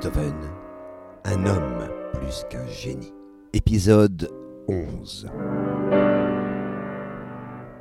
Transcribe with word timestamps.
Beethoven, 0.00 0.50
un 1.24 1.44
homme 1.44 1.90
plus 2.14 2.46
qu'un 2.48 2.66
génie. 2.66 3.12
Épisode 3.52 4.30
11. 4.66 5.28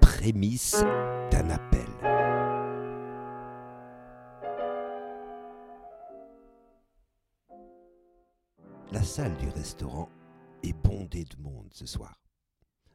Prémisse 0.01 0.83
d'un 1.31 1.49
appel. 1.49 1.87
La 8.91 9.01
salle 9.01 9.37
du 9.37 9.47
restaurant 9.47 10.09
est 10.63 10.73
bondée 10.73 11.23
de 11.23 11.41
monde 11.41 11.69
ce 11.71 11.85
soir. 11.85 12.19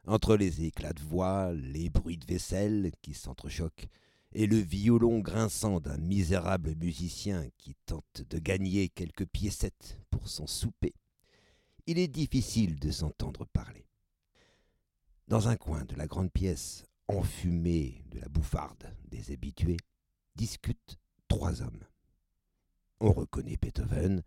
Entre 0.05 0.35
les 0.35 0.65
éclats 0.65 0.93
de 0.93 1.01
voix, 1.01 1.51
les 1.51 1.89
bruits 1.89 2.17
de 2.17 2.27
vaisselle 2.27 2.91
qui 3.01 3.15
s'entrechoquent, 3.15 3.87
et 4.35 4.47
le 4.47 4.57
violon 4.57 5.19
grinçant 5.19 5.79
d'un 5.79 5.97
misérable 5.97 6.75
musicien 6.75 7.47
qui 7.57 7.73
tente 7.85 8.21
de 8.29 8.37
gagner 8.37 8.89
quelques 8.89 9.25
piécettes 9.25 9.97
pour 10.11 10.27
son 10.27 10.45
souper, 10.45 10.93
il 11.87 11.97
est 11.97 12.09
difficile 12.09 12.77
de 12.77 12.91
s'entendre 12.91 13.45
parler. 13.45 13.87
Dans 15.29 15.47
un 15.47 15.55
coin 15.55 15.85
de 15.85 15.95
la 15.95 16.05
grande 16.05 16.33
pièce, 16.33 16.83
enfumée 17.07 18.03
de 18.11 18.19
la 18.19 18.27
bouffarde 18.27 18.93
des 19.05 19.31
habitués, 19.31 19.77
discutent 20.35 20.97
trois 21.29 21.61
hommes. 21.61 21.85
On 22.99 23.13
reconnaît 23.13 23.57
Beethoven, 23.61 24.21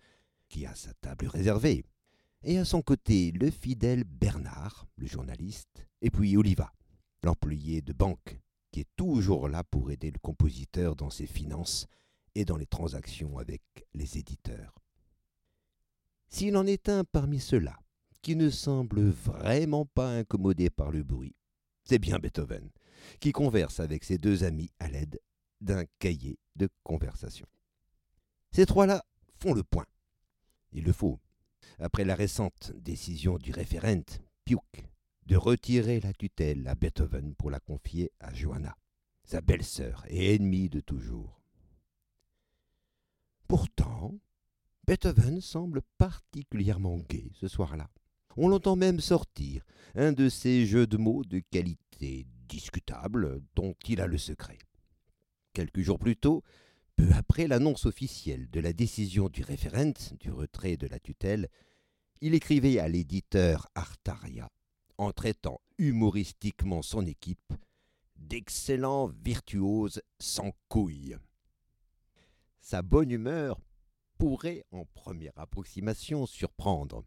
qui 0.48 0.64
a 0.64 0.74
sa 0.74 0.94
table 0.94 1.26
réservée, 1.26 1.84
et 2.44 2.56
à 2.56 2.64
son 2.64 2.80
côté 2.80 3.30
le 3.32 3.50
fidèle 3.50 4.04
Bernard, 4.04 4.88
le 4.96 5.06
journaliste, 5.06 5.86
et 6.00 6.10
puis 6.10 6.34
Oliva, 6.38 6.72
l'employé 7.22 7.82
de 7.82 7.92
banque 7.92 8.40
qui 8.70 8.80
est 8.80 8.96
toujours 8.96 9.48
là 9.48 9.64
pour 9.64 9.90
aider 9.90 10.10
le 10.10 10.18
compositeur 10.18 10.96
dans 10.96 11.10
ses 11.10 11.26
finances 11.26 11.86
et 12.34 12.44
dans 12.44 12.56
les 12.56 12.66
transactions 12.66 13.38
avec 13.38 13.62
les 13.94 14.18
éditeurs. 14.18 14.78
S'il 16.28 16.56
en 16.56 16.66
est 16.66 16.88
un 16.88 17.04
parmi 17.04 17.40
ceux-là 17.40 17.78
qui 18.22 18.36
ne 18.36 18.50
semble 18.50 19.08
vraiment 19.08 19.86
pas 19.86 20.10
incommodé 20.10 20.70
par 20.70 20.90
le 20.90 21.02
bruit, 21.02 21.34
c'est 21.84 21.98
bien 21.98 22.18
Beethoven, 22.18 22.70
qui 23.20 23.32
converse 23.32 23.80
avec 23.80 24.04
ses 24.04 24.18
deux 24.18 24.44
amis 24.44 24.70
à 24.78 24.88
l'aide 24.88 25.18
d'un 25.60 25.84
cahier 25.98 26.38
de 26.56 26.68
conversation. 26.82 27.46
Ces 28.52 28.66
trois-là 28.66 29.04
font 29.38 29.54
le 29.54 29.62
point. 29.62 29.86
Il 30.72 30.84
le 30.84 30.92
faut. 30.92 31.18
Après 31.78 32.04
la 32.04 32.14
récente 32.14 32.72
décision 32.74 33.38
du 33.38 33.52
référent 33.52 34.02
Piuk 34.44 34.84
de 35.28 35.36
retirer 35.36 36.00
la 36.00 36.14
tutelle 36.14 36.66
à 36.68 36.74
Beethoven 36.74 37.34
pour 37.34 37.50
la 37.50 37.60
confier 37.60 38.10
à 38.18 38.32
Johanna, 38.32 38.74
sa 39.24 39.42
belle-sœur 39.42 40.06
et 40.08 40.34
ennemie 40.34 40.70
de 40.70 40.80
toujours. 40.80 41.42
Pourtant, 43.46 44.18
Beethoven 44.86 45.42
semble 45.42 45.82
particulièrement 45.98 46.96
gai 47.10 47.30
ce 47.34 47.46
soir-là. 47.46 47.90
On 48.38 48.48
l'entend 48.48 48.74
même 48.74 49.00
sortir 49.00 49.66
un 49.94 50.12
de 50.12 50.30
ces 50.30 50.64
jeux 50.64 50.86
de 50.86 50.96
mots 50.96 51.24
de 51.24 51.40
qualité 51.40 52.26
discutable 52.48 53.42
dont 53.54 53.74
il 53.86 54.00
a 54.00 54.06
le 54.06 54.16
secret. 54.16 54.58
Quelques 55.52 55.82
jours 55.82 55.98
plus 55.98 56.16
tôt, 56.16 56.42
peu 56.96 57.10
après 57.12 57.48
l'annonce 57.48 57.84
officielle 57.84 58.48
de 58.48 58.60
la 58.60 58.72
décision 58.72 59.28
du 59.28 59.42
référent 59.42 59.92
du 60.20 60.30
retrait 60.30 60.78
de 60.78 60.86
la 60.86 60.98
tutelle, 60.98 61.50
il 62.22 62.32
écrivait 62.32 62.78
à 62.78 62.88
l'éditeur 62.88 63.68
Artaria 63.74 64.48
en 64.98 65.12
traitant 65.12 65.60
humoristiquement 65.78 66.82
son 66.82 67.06
équipe 67.06 67.52
d'excellents 68.16 69.06
virtuoses 69.06 70.02
sans 70.18 70.52
couilles. 70.68 71.16
Sa 72.60 72.82
bonne 72.82 73.10
humeur 73.10 73.58
pourrait, 74.18 74.64
en 74.72 74.84
première 74.84 75.38
approximation, 75.38 76.26
surprendre. 76.26 77.04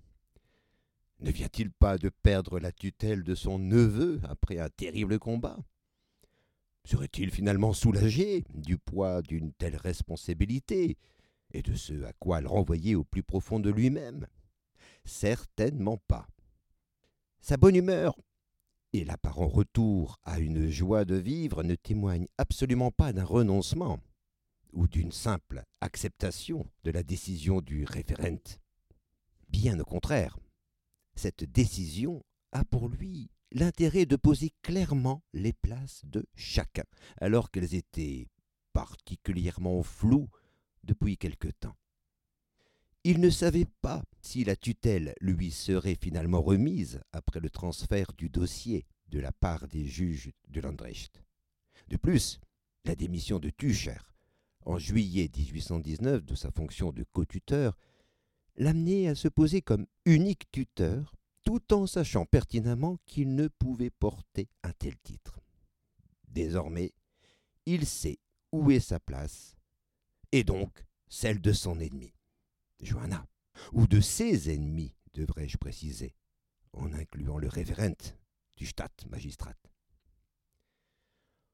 Ne 1.20 1.30
vient-il 1.30 1.70
pas 1.70 1.98
de 1.98 2.10
perdre 2.10 2.60
la 2.60 2.72
tutelle 2.72 3.24
de 3.24 3.36
son 3.36 3.60
neveu 3.60 4.20
après 4.24 4.58
un 4.58 4.70
terrible 4.70 5.20
combat? 5.20 5.60
Serait-il 6.84 7.30
finalement 7.30 7.74
soulagé 7.74 8.44
du 8.56 8.78
poids 8.80 9.22
d'une 9.22 9.54
telle 9.54 9.76
responsabilité 9.76 10.98
et 11.54 11.62
de 11.62 11.76
ce 11.76 12.04
à 12.06 12.14
quoi 12.14 12.42
le 12.42 12.48
renvoyer 12.48 12.96
au 12.96 13.04
plus 13.04 13.22
profond 13.22 13.60
de 13.60 13.70
lui-même? 13.70 14.26
Certainement 15.06 15.98
pas. 15.98 16.28
Sa 17.44 17.58
bonne 17.58 17.76
humeur 17.76 18.16
et 18.94 19.04
l'apparent 19.04 19.48
retour 19.48 20.20
à 20.24 20.40
une 20.40 20.70
joie 20.70 21.06
de 21.06 21.16
vivre 21.16 21.64
ne 21.64 21.74
témoignent 21.74 22.28
absolument 22.38 22.92
pas 22.92 23.14
d'un 23.14 23.24
renoncement 23.24 24.00
ou 24.74 24.88
d'une 24.88 25.12
simple 25.12 25.64
acceptation 25.82 26.68
de 26.84 26.92
la 26.92 27.02
décision 27.02 27.60
du 27.60 27.84
référent. 27.84 28.38
Bien 29.50 29.80
au 29.80 29.84
contraire, 29.84 30.38
cette 31.16 31.44
décision 31.44 32.24
a 32.52 32.64
pour 32.64 32.90
lui 32.90 33.32
l'intérêt 33.52 34.06
de 34.06 34.18
poser 34.18 34.54
clairement 34.62 35.24
les 35.34 35.52
places 35.52 36.06
de 36.06 36.28
chacun, 36.36 36.86
alors 37.20 37.50
qu'elles 37.50 37.74
étaient 37.74 38.30
particulièrement 38.72 39.82
floues 39.82 40.30
depuis 40.84 41.18
quelque 41.18 41.50
temps. 41.50 41.76
Il 43.04 43.20
ne 43.20 43.32
savait 43.32 43.66
pas 43.82 44.04
si 44.22 44.44
la 44.44 44.56
tutelle 44.56 45.16
lui 45.22 45.50
serait 45.50 45.96
finalement 45.96 46.42
remise 46.42 47.02
après 47.14 47.40
le 47.40 47.50
transfert 47.50 48.14
du 48.14 48.30
dossier 48.30 48.86
de 49.08 49.20
la 49.20 49.32
part 49.32 49.68
des 49.68 49.86
juges 49.86 50.32
de 50.50 50.62
Landrecht. 50.62 51.24
De 51.88 51.98
plus, 51.98 52.40
la 52.86 52.96
démission 52.96 53.40
de 53.40 53.50
Tucher 53.50 53.98
en 54.66 54.78
juillet 54.78 55.32
1819 55.36 56.24
de 56.24 56.36
sa 56.36 56.52
fonction 56.52 56.92
de 56.92 57.04
co-tuteur 57.12 57.76
l'amenait 58.56 59.08
à 59.08 59.16
se 59.16 59.28
poser 59.28 59.64
comme 59.64 59.88
unique 60.06 60.52
tuteur 60.52 61.16
tout 61.44 61.74
en 61.74 61.88
sachant 61.88 62.28
pertinemment 62.28 62.98
qu'il 63.08 63.34
ne 63.34 63.48
pouvait 63.48 63.90
porter 63.90 64.48
un 64.62 64.74
tel 64.74 64.96
titre. 65.00 65.40
Désormais, 66.28 66.94
il 67.66 67.88
sait 67.88 68.20
où 68.52 68.70
est 68.70 68.80
sa 68.80 69.00
place, 69.00 69.56
et 70.32 70.44
donc 70.44 70.86
celle 71.10 71.42
de 71.42 71.52
son 71.52 71.80
ennemi. 71.80 72.14
Johanna, 72.82 73.26
ou 73.74 73.88
de 73.88 74.02
ses 74.02 74.54
ennemis, 74.54 74.96
devrais-je 75.14 75.58
préciser, 75.58 76.16
en 76.74 76.94
incluant 76.94 77.38
le 77.38 77.48
révérend 77.48 78.16
du 78.56 78.66
Stadt 78.66 79.06
magistrat. 79.10 79.56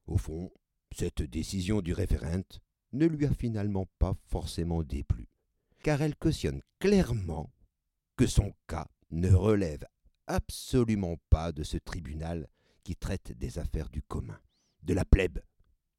Au 0.05 0.17
fond, 0.17 0.51
cette 0.95 1.21
décision 1.21 1.81
du 1.81 1.93
référent 1.93 2.61
ne 2.93 3.05
lui 3.05 3.25
a 3.25 3.33
finalement 3.33 3.87
pas 3.99 4.13
forcément 4.27 4.83
déplu, 4.83 5.27
car 5.83 6.01
elle 6.01 6.15
cautionne 6.15 6.61
clairement 6.79 7.51
que 8.15 8.25
son 8.25 8.53
cas 8.67 8.87
ne 9.11 9.31
relève 9.31 9.85
absolument 10.27 11.17
pas 11.29 11.51
de 11.51 11.63
ce 11.63 11.77
tribunal 11.77 12.47
qui 12.83 12.95
traite 12.95 13.31
des 13.31 13.59
affaires 13.59 13.89
du 13.89 14.01
commun, 14.01 14.39
de 14.83 14.93
la 14.93 15.05
plèbe, 15.05 15.39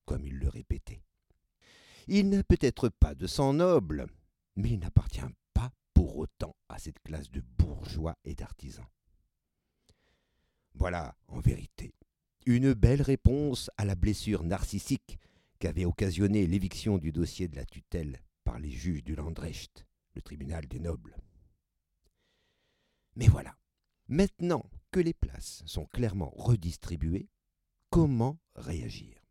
comme 0.05 0.25
il 0.25 0.39
le 0.39 0.49
répétait. 0.49 1.03
Il 2.07 2.31
n'a 2.31 2.43
peut-être 2.43 2.89
pas 2.89 3.15
de 3.15 3.27
sang 3.27 3.53
noble, 3.53 4.07
mais 4.59 4.71
il 4.71 4.81
n'appartient 4.81 5.21
pas 5.55 5.71
pour 5.95 6.17
autant 6.17 6.57
à 6.69 6.81
cette 6.81 6.99
classe 7.01 7.31
de 7.31 7.41
bourgeois 7.41 8.17
et 8.25 8.35
d'artisans. 8.35 8.89
Voilà, 10.75 11.17
en 11.29 11.39
vérité, 11.39 11.95
une 12.45 12.75
belle 12.75 13.03
réponse 13.03 13.71
à 13.77 13.85
la 13.85 13.95
blessure 13.95 14.43
narcissique 14.43 15.19
qu'avait 15.61 15.85
occasionné 15.85 16.47
l'éviction 16.47 16.99
du 16.99 17.13
dossier 17.13 17.47
de 17.47 17.55
la 17.55 17.65
tutelle 17.65 18.21
par 18.43 18.59
les 18.59 18.71
juges 18.71 19.05
du 19.05 19.15
Landrecht, 19.15 19.87
le 20.15 20.23
tribunal 20.23 20.67
des 20.67 20.81
nobles. 20.81 21.17
Mais 23.15 23.29
voilà, 23.29 23.57
maintenant 24.09 24.69
que 24.91 24.99
les 25.01 25.15
places 25.15 25.63
sont 25.67 25.87
clairement 25.87 26.31
redistribuées, 26.31 27.29
comment 27.91 28.41
réagir? 28.57 29.25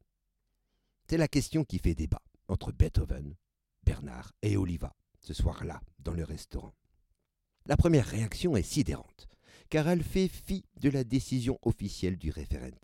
C'est 1.09 1.17
la 1.17 1.27
question 1.27 1.65
qui 1.65 1.79
fait 1.79 1.95
débat 1.95 2.24
entre 2.47 2.71
Beethoven, 2.71 3.35
Bernard 3.83 4.31
et 4.41 4.56
Oliva 4.56 4.95
ce 5.27 5.33
soir-là 5.33 5.81
dans 6.00 6.13
le 6.13 6.24
restaurant. 6.24 6.74
La 7.65 7.75
première 7.75 8.06
réaction 8.06 8.56
est 8.56 8.63
sidérante, 8.63 9.27
car 9.69 9.89
elle 9.89 10.03
fait 10.03 10.29
fi 10.29 10.63
de 10.79 10.89
la 10.89 11.03
décision 11.03 11.59
officielle 11.63 12.18
du 12.18 12.31
référent. 12.31 12.79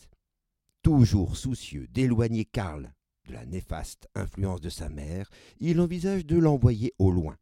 Toujours 0.82 1.38
soucieux 1.38 1.88
d'éloigner 1.88 2.44
Karl 2.44 2.94
de 3.28 3.32
la 3.32 3.46
néfaste 3.46 4.10
influence 4.14 4.60
de 4.60 4.70
sa 4.70 4.90
mère, 4.90 5.30
il 5.60 5.80
envisage 5.80 6.26
de 6.26 6.36
l'envoyer 6.36 6.94
au 7.00 7.12
loin, 7.12 7.38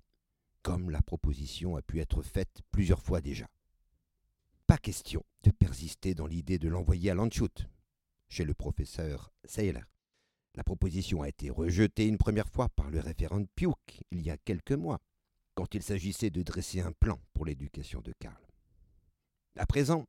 comme 0.62 0.92
la 0.92 1.02
proposition 1.02 1.76
a 1.76 1.82
pu 1.82 2.00
être 2.00 2.22
faite 2.22 2.62
plusieurs 2.70 3.02
fois 3.02 3.22
déjà. 3.22 3.48
Pas 4.68 4.78
question 4.78 5.24
de 5.42 5.50
persister 5.50 6.14
dans 6.14 6.28
l'idée 6.28 6.60
de 6.60 6.70
l'envoyer 6.70 7.10
à 7.10 7.16
Landshut, 7.16 7.68
chez 8.30 8.46
le 8.46 8.54
professeur 8.54 9.34
Seiler. 9.46 9.82
La 10.56 10.64
proposition 10.64 11.22
a 11.22 11.30
été 11.30 11.50
rejetée 11.50 12.08
une 12.08 12.18
première 12.18 12.50
fois 12.50 12.68
par 12.70 12.90
le 12.90 13.00
référent 13.00 13.44
Piuk 13.56 14.02
il 14.12 14.22
y 14.22 14.30
a 14.30 14.38
quelques 14.38 14.74
mois, 14.74 15.00
quand 15.56 15.74
il 15.76 15.84
s'agissait 15.84 16.30
de 16.30 16.44
dresser 16.44 16.82
un 16.82 16.92
plan 16.92 17.20
pour 17.34 17.46
l'éducation 17.46 18.02
de 18.02 18.14
Karl. 18.20 18.46
À 19.58 19.66
présent, 19.66 20.08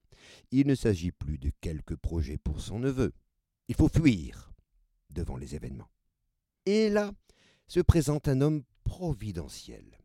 il 0.51 0.67
ne 0.67 0.75
s'agit 0.75 1.13
plus 1.13 1.39
de 1.39 1.51
quelques 1.61 1.97
projets 1.97 2.39
pour 2.39 2.61
son 2.61 2.79
neveu. 2.79 3.13
Il 3.69 3.75
faut 3.75 3.89
fuir 3.89 4.53
devant 5.11 5.37
les 5.37 5.55
événements. 5.55 5.91
Et 6.67 6.89
là 6.89 7.13
se 7.67 7.81
présente 7.81 8.29
un 8.29 8.41
homme 8.41 8.63
providentiel. 8.85 9.99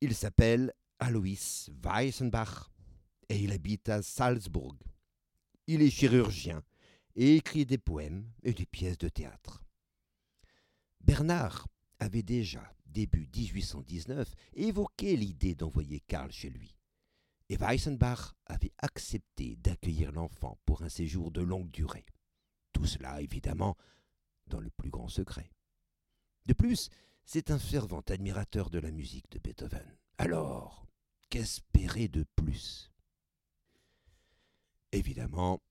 Il 0.00 0.14
s'appelle 0.14 0.72
Alois 0.98 1.36
Weissenbach 1.82 2.70
et 3.28 3.38
il 3.38 3.52
habite 3.52 3.88
à 3.88 4.02
Salzbourg. 4.02 4.76
Il 5.66 5.82
est 5.82 5.90
chirurgien 5.90 6.62
et 7.16 7.36
écrit 7.36 7.66
des 7.66 7.78
poèmes 7.78 8.30
et 8.42 8.52
des 8.52 8.66
pièces 8.66 8.98
de 8.98 9.08
théâtre. 9.08 9.62
Bernard 11.00 11.66
avait 11.98 12.22
déjà, 12.22 12.74
début 12.86 13.28
1819, 13.34 14.34
évoqué 14.54 15.16
l'idée 15.16 15.54
d'envoyer 15.54 16.00
Karl 16.00 16.30
chez 16.30 16.50
lui. 16.50 16.76
Et 17.48 17.56
Weissenbach 17.56 18.34
avait 18.46 18.72
accepté 18.78 19.56
d'accueillir 19.56 20.12
l'enfant 20.12 20.58
pour 20.66 20.82
un 20.82 20.88
séjour 20.88 21.30
de 21.30 21.40
longue 21.40 21.70
durée. 21.70 22.04
Tout 22.72 22.86
cela, 22.86 23.22
évidemment, 23.22 23.76
dans 24.48 24.60
le 24.60 24.70
plus 24.70 24.90
grand 24.90 25.08
secret. 25.08 25.50
De 26.46 26.52
plus, 26.52 26.90
c'est 27.24 27.50
un 27.50 27.58
fervent 27.58 28.02
admirateur 28.08 28.68
de 28.68 28.78
la 28.78 28.90
musique 28.90 29.30
de 29.30 29.38
Beethoven. 29.38 29.96
Alors, 30.18 30.86
qu'espérer 31.30 32.08
de 32.08 32.24
plus? 32.36 32.90
Évidemment, 34.92 35.62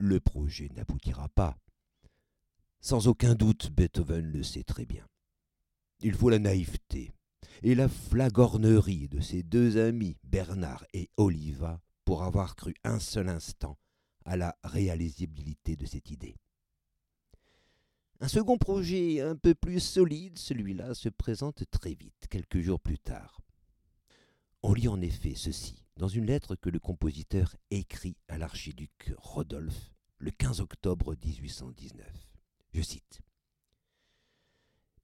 le 0.00 0.18
projet 0.18 0.68
n'aboutira 0.74 1.28
pas. 1.28 1.58
Sans 2.80 3.06
aucun 3.06 3.34
doute, 3.34 3.70
Beethoven 3.70 4.32
le 4.32 4.42
sait 4.42 4.64
très 4.64 4.86
bien. 4.86 5.06
Il 6.00 6.14
faut 6.14 6.30
la 6.30 6.38
naïveté 6.38 7.12
et 7.62 7.74
la 7.74 7.88
flagornerie 7.88 9.08
de 9.08 9.20
ses 9.20 9.42
deux 9.42 9.76
amis, 9.76 10.16
Bernard 10.24 10.86
et 10.94 11.10
Oliva, 11.18 11.82
pour 12.06 12.22
avoir 12.22 12.56
cru 12.56 12.74
un 12.82 12.98
seul 12.98 13.28
instant 13.28 13.76
à 14.24 14.38
la 14.38 14.56
réalisabilité 14.64 15.76
de 15.76 15.84
cette 15.84 16.10
idée. 16.10 16.36
Un 18.20 18.28
second 18.28 18.56
projet 18.56 19.20
un 19.20 19.36
peu 19.36 19.54
plus 19.54 19.80
solide, 19.80 20.38
celui-là, 20.38 20.94
se 20.94 21.10
présente 21.10 21.64
très 21.70 21.94
vite, 21.94 22.26
quelques 22.30 22.60
jours 22.60 22.80
plus 22.80 22.98
tard. 22.98 23.40
On 24.62 24.72
lit 24.72 24.88
en 24.88 25.00
effet 25.02 25.34
ceci 25.36 25.84
dans 26.00 26.08
une 26.08 26.24
lettre 26.24 26.56
que 26.56 26.70
le 26.70 26.78
compositeur 26.78 27.54
écrit 27.70 28.16
à 28.28 28.38
l'archiduc 28.38 29.12
Rodolphe 29.18 29.92
le 30.16 30.30
15 30.30 30.60
octobre 30.60 31.14
1819. 31.22 32.06
Je 32.72 32.80
cite 32.80 33.20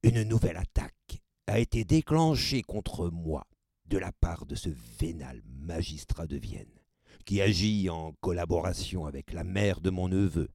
Une 0.01 0.23
nouvelle 0.23 0.57
attaque 0.57 1.21
a 1.45 1.59
été 1.59 1.83
déclenchée 1.83 2.63
contre 2.63 3.11
moi 3.11 3.45
de 3.85 3.99
la 3.99 4.11
part 4.11 4.47
de 4.47 4.55
ce 4.55 4.69
vénal 4.99 5.43
magistrat 5.45 6.25
de 6.25 6.37
Vienne, 6.37 6.79
qui 7.25 7.41
agit 7.41 7.91
en 7.91 8.13
collaboration 8.13 9.05
avec 9.05 9.33
la 9.33 9.43
mère 9.43 9.81
de 9.81 9.91
mon 9.91 10.07
neveu, 10.07 10.49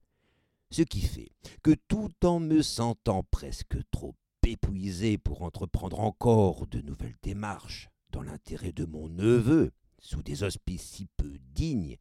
ce 0.71 0.81
qui 0.81 1.03
fait 1.03 1.31
que 1.61 1.73
tout 1.87 2.11
en 2.25 2.41
me 2.41 2.61
sentant 2.61 3.23
presque 3.31 3.77
trop 3.91 4.13
épuisé 4.45 5.17
pour 5.17 5.43
entreprendre 5.43 6.01
encore 6.01 6.67
de 6.67 6.81
nouvelles 6.81 7.17
démarches 7.23 7.87
dans 8.09 8.23
l'intérêt 8.23 8.73
de 8.73 8.83
mon 8.83 9.07
neveu, 9.07 9.71
sous 10.03 10.21
des 10.21 10.43
auspices 10.43 10.83
si 10.83 11.07
peu 11.17 11.39
dignes, 11.53 11.97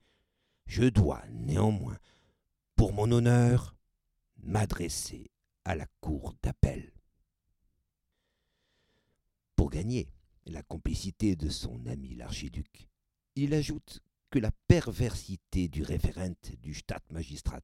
je 0.66 0.84
dois 0.84 1.22
néanmoins, 1.30 1.98
pour 2.74 2.92
mon 2.92 3.10
honneur, 3.10 3.76
m'adresser 4.38 5.30
à 5.64 5.76
la 5.76 5.86
cour 6.00 6.34
d'appel. 6.42 6.92
Pour 9.54 9.70
gagner 9.70 10.08
la 10.46 10.62
complicité 10.62 11.36
de 11.36 11.48
son 11.48 11.86
ami 11.86 12.16
l'archiduc, 12.16 12.88
il 13.36 13.54
ajoute 13.54 14.00
que 14.30 14.40
la 14.40 14.50
perversité 14.66 15.68
du 15.68 15.82
référent 15.84 16.34
du 16.60 16.74
Stadtmagistrat 16.74 17.60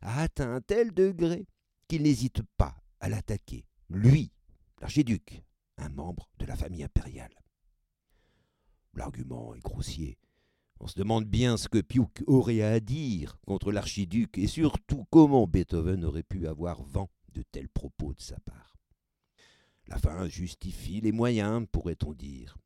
a 0.00 0.22
atteint 0.22 0.54
un 0.54 0.60
tel 0.60 0.92
degré 0.92 1.46
qu'il 1.86 2.02
n'hésite 2.02 2.42
pas 2.56 2.76
à 2.98 3.08
l'attaquer, 3.08 3.64
lui, 3.88 4.32
l'archiduc, 4.80 5.44
un 5.76 5.88
membre 5.90 6.28
de 6.38 6.46
la 6.46 6.56
famille 6.56 6.82
impériale. 6.82 7.34
L'argument 8.94 9.54
est 9.54 9.60
grossier. 9.60 10.18
On 10.80 10.86
se 10.86 10.98
demande 10.98 11.24
bien 11.24 11.56
ce 11.56 11.68
que 11.68 11.80
Piuk 11.80 12.22
aurait 12.26 12.62
à 12.62 12.80
dire 12.80 13.38
contre 13.46 13.70
l'archiduc 13.72 14.36
et 14.36 14.48
surtout 14.48 15.06
comment 15.10 15.46
Beethoven 15.46 16.04
aurait 16.04 16.24
pu 16.24 16.46
avoir 16.46 16.82
vent 16.82 17.08
de 17.32 17.42
tels 17.42 17.68
propos 17.68 18.12
de 18.14 18.20
sa 18.20 18.38
part. 18.40 18.76
La 19.86 19.98
fin 19.98 20.28
justifie 20.28 21.00
les 21.00 21.12
moyens, 21.12 21.66
pourrait-on 21.70 22.12
dire. 22.12 22.58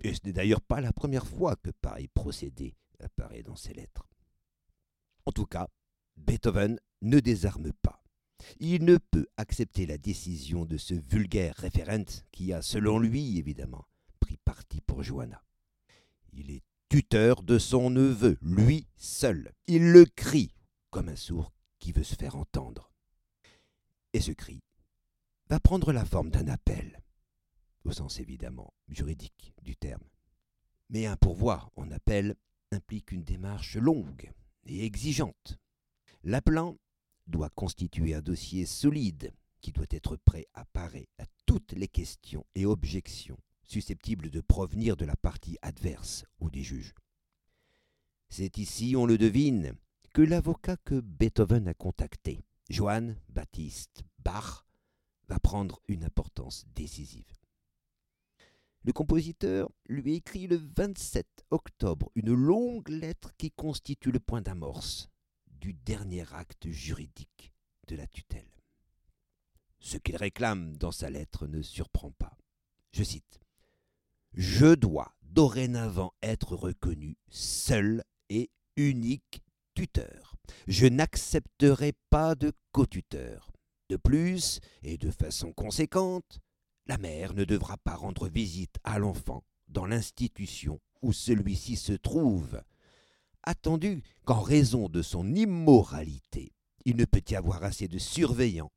Et 0.00 0.14
ce 0.14 0.20
n'est 0.24 0.32
d'ailleurs 0.32 0.60
pas 0.60 0.80
la 0.80 0.92
première 0.92 1.26
fois 1.26 1.56
que 1.56 1.70
pareil 1.70 2.08
procédé 2.08 2.74
apparaît 3.00 3.42
dans 3.42 3.56
ses 3.56 3.74
lettres. 3.74 4.08
En 5.26 5.32
tout 5.32 5.46
cas, 5.46 5.68
Beethoven 6.16 6.78
ne 7.00 7.20
désarme 7.20 7.72
pas. 7.82 8.02
Il 8.58 8.84
ne 8.84 8.98
peut 8.98 9.26
accepter 9.36 9.86
la 9.86 9.98
décision 9.98 10.64
de 10.64 10.76
ce 10.76 10.94
vulgaire 10.94 11.54
référent 11.56 12.04
qui 12.32 12.52
a, 12.52 12.62
selon 12.62 12.98
lui 12.98 13.38
évidemment, 13.38 13.86
pris 14.22 14.36
parti 14.36 14.80
pour 14.80 15.02
Johanna. 15.02 15.42
Il 16.32 16.52
est 16.52 16.62
tuteur 16.88 17.42
de 17.42 17.58
son 17.58 17.90
neveu, 17.90 18.38
lui 18.40 18.86
seul. 18.96 19.52
Il 19.66 19.90
le 19.90 20.04
crie 20.04 20.54
comme 20.90 21.08
un 21.08 21.16
sourd 21.16 21.52
qui 21.80 21.90
veut 21.90 22.04
se 22.04 22.14
faire 22.14 22.36
entendre. 22.36 22.92
Et 24.12 24.20
ce 24.20 24.30
cri 24.30 24.62
va 25.48 25.58
prendre 25.58 25.92
la 25.92 26.04
forme 26.04 26.30
d'un 26.30 26.46
appel, 26.46 27.02
au 27.84 27.90
sens 27.90 28.20
évidemment 28.20 28.72
juridique 28.88 29.54
du 29.60 29.74
terme. 29.74 30.04
Mais 30.88 31.06
un 31.06 31.16
pourvoi 31.16 31.68
en 31.74 31.90
appel 31.90 32.36
implique 32.70 33.10
une 33.10 33.24
démarche 33.24 33.76
longue 33.76 34.30
et 34.66 34.84
exigeante. 34.84 35.58
L'appelant 36.22 36.78
doit 37.26 37.50
constituer 37.50 38.14
un 38.14 38.22
dossier 38.22 38.66
solide 38.66 39.32
qui 39.60 39.72
doit 39.72 39.86
être 39.90 40.16
prêt 40.16 40.46
à 40.54 40.64
parer 40.64 41.08
à 41.18 41.24
toutes 41.44 41.72
les 41.72 41.88
questions 41.88 42.46
et 42.54 42.66
objections 42.66 43.38
susceptibles 43.72 44.28
de 44.28 44.42
provenir 44.42 44.98
de 44.98 45.06
la 45.06 45.16
partie 45.16 45.56
adverse 45.62 46.26
ou 46.40 46.50
des 46.50 46.62
juges. 46.62 46.94
C'est 48.28 48.58
ici, 48.58 48.94
on 48.96 49.06
le 49.06 49.16
devine, 49.16 49.74
que 50.12 50.20
l'avocat 50.20 50.76
que 50.76 51.00
Beethoven 51.00 51.68
a 51.68 51.74
contacté, 51.74 52.44
Johann 52.68 53.18
Baptiste 53.30 54.02
Bach, 54.18 54.66
va 55.28 55.38
prendre 55.38 55.80
une 55.88 56.04
importance 56.04 56.66
décisive. 56.74 57.32
Le 58.82 58.92
compositeur 58.92 59.70
lui 59.86 60.16
écrit 60.16 60.48
le 60.48 60.56
27 60.56 61.46
octobre 61.50 62.10
une 62.14 62.34
longue 62.34 62.90
lettre 62.90 63.32
qui 63.38 63.50
constitue 63.52 64.12
le 64.12 64.20
point 64.20 64.42
d'amorce 64.42 65.08
du 65.46 65.72
dernier 65.72 66.30
acte 66.34 66.68
juridique 66.68 67.54
de 67.86 67.96
la 67.96 68.06
tutelle. 68.06 68.50
Ce 69.80 69.96
qu'il 69.96 70.16
réclame 70.16 70.76
dans 70.76 70.92
sa 70.92 71.08
lettre 71.08 71.46
ne 71.46 71.62
surprend 71.62 72.10
pas. 72.10 72.36
Je 72.90 73.02
cite 73.02 73.41
Je 74.34 74.74
dois 74.74 75.14
dorénavant 75.22 76.12
être 76.22 76.56
reconnu 76.56 77.16
seul 77.28 78.02
et 78.30 78.50
unique 78.76 79.42
tuteur. 79.74 80.36
Je 80.66 80.86
n'accepterai 80.86 81.92
pas 82.10 82.34
de 82.34 82.52
co-tuteur. 82.72 83.52
De 83.90 83.96
plus, 83.96 84.60
et 84.82 84.96
de 84.96 85.10
façon 85.10 85.52
conséquente, 85.52 86.40
la 86.86 86.98
mère 86.98 87.34
ne 87.34 87.44
devra 87.44 87.76
pas 87.78 87.94
rendre 87.94 88.28
visite 88.28 88.76
à 88.84 88.98
l'enfant 88.98 89.44
dans 89.68 89.86
l'institution 89.86 90.80
où 91.02 91.12
celui-ci 91.12 91.76
se 91.76 91.92
trouve, 91.92 92.62
attendu 93.42 94.02
qu'en 94.24 94.40
raison 94.40 94.88
de 94.88 95.02
son 95.02 95.34
immoralité, 95.34 96.52
il 96.84 96.96
ne 96.96 97.04
peut 97.04 97.22
y 97.28 97.34
avoir 97.34 97.64
assez 97.64 97.88
de 97.88 97.98
surveillants, 97.98 98.72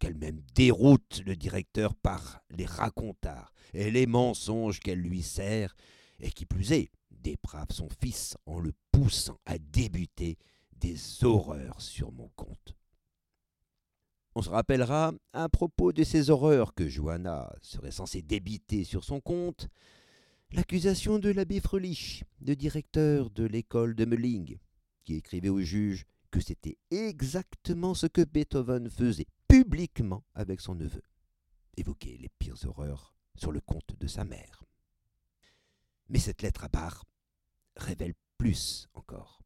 qu'elle 0.00 0.16
même 0.16 0.40
déroute 0.54 1.22
le 1.24 1.36
directeur 1.36 1.94
par 1.94 2.40
les 2.50 2.66
racontars 2.66 3.52
et 3.72 3.90
les 3.90 4.06
mensonges 4.06 4.80
qu'elle 4.80 5.00
lui 5.00 5.22
sert, 5.22 5.74
et 6.20 6.30
qui 6.30 6.46
plus 6.46 6.72
est, 6.72 6.90
déprave 7.10 7.70
son 7.70 7.88
fils 8.00 8.36
en 8.46 8.58
le 8.58 8.72
poussant 8.92 9.38
à 9.46 9.58
débuter 9.58 10.38
des 10.78 11.24
horreurs 11.24 11.80
sur 11.80 12.12
mon 12.12 12.28
compte. 12.36 12.76
On 14.34 14.42
se 14.42 14.50
rappellera, 14.50 15.14
à 15.32 15.48
propos 15.48 15.92
de 15.92 16.04
ces 16.04 16.28
horreurs 16.28 16.74
que 16.74 16.88
Johanna 16.88 17.52
serait 17.62 17.90
censée 17.90 18.20
débiter 18.20 18.84
sur 18.84 19.02
son 19.02 19.20
compte, 19.20 19.68
l'accusation 20.52 21.18
de 21.18 21.30
l'abbé 21.30 21.58
Frelich, 21.60 22.24
le 22.40 22.54
directeur 22.54 23.30
de 23.30 23.44
l'école 23.44 23.94
de 23.94 24.04
Melling, 24.04 24.58
qui 25.04 25.14
écrivait 25.14 25.48
au 25.48 25.60
juge 25.60 26.04
que 26.30 26.40
c'était 26.40 26.76
exactement 26.90 27.94
ce 27.94 28.06
que 28.06 28.22
Beethoven 28.22 28.90
faisait 28.90 29.26
publiquement 29.48 30.24
avec 30.34 30.60
son 30.60 30.74
neveu, 30.74 31.02
évoquer 31.76 32.16
les 32.18 32.28
pires 32.28 32.64
horreurs 32.64 33.14
sur 33.36 33.52
le 33.52 33.60
compte 33.60 33.94
de 33.98 34.06
sa 34.06 34.24
mère. 34.24 34.64
Mais 36.08 36.18
cette 36.18 36.42
lettre 36.42 36.64
à 36.64 36.68
barre 36.68 37.04
révèle 37.76 38.14
plus 38.38 38.88
encore. 38.94 39.42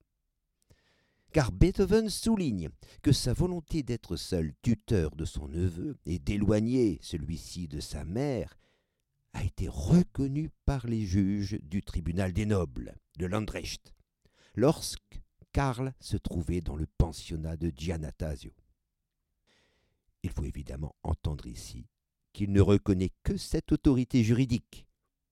Car 1.32 1.52
Beethoven 1.52 2.08
souligne 2.08 2.70
que 3.02 3.12
sa 3.12 3.32
volonté 3.32 3.82
d'être 3.82 4.16
seul 4.16 4.52
tuteur 4.62 5.14
de 5.14 5.24
son 5.24 5.46
neveu 5.46 5.96
et 6.04 6.18
d'éloigner 6.18 6.98
celui-ci 7.02 7.68
de 7.68 7.78
sa 7.78 8.04
mère 8.04 8.58
a 9.32 9.44
été 9.44 9.68
reconnu 9.68 10.50
par 10.64 10.88
les 10.88 11.06
juges 11.06 11.58
du 11.62 11.82
tribunal 11.82 12.32
des 12.32 12.46
nobles 12.46 12.96
de 13.16 13.26
Landrecht, 13.26 13.94
lorsque 14.56 15.20
Karl 15.52 15.94
se 16.00 16.16
trouvait 16.16 16.60
dans 16.60 16.74
le 16.74 16.86
pensionnat 16.98 17.56
de 17.56 17.72
Giannatasio. 17.76 18.52
Il 20.22 20.30
faut 20.30 20.44
évidemment 20.44 20.94
entendre 21.02 21.46
ici 21.46 21.86
qu'il 22.32 22.52
ne 22.52 22.60
reconnaît 22.60 23.12
que 23.22 23.36
cette 23.36 23.72
autorité 23.72 24.22
juridique, 24.22 24.86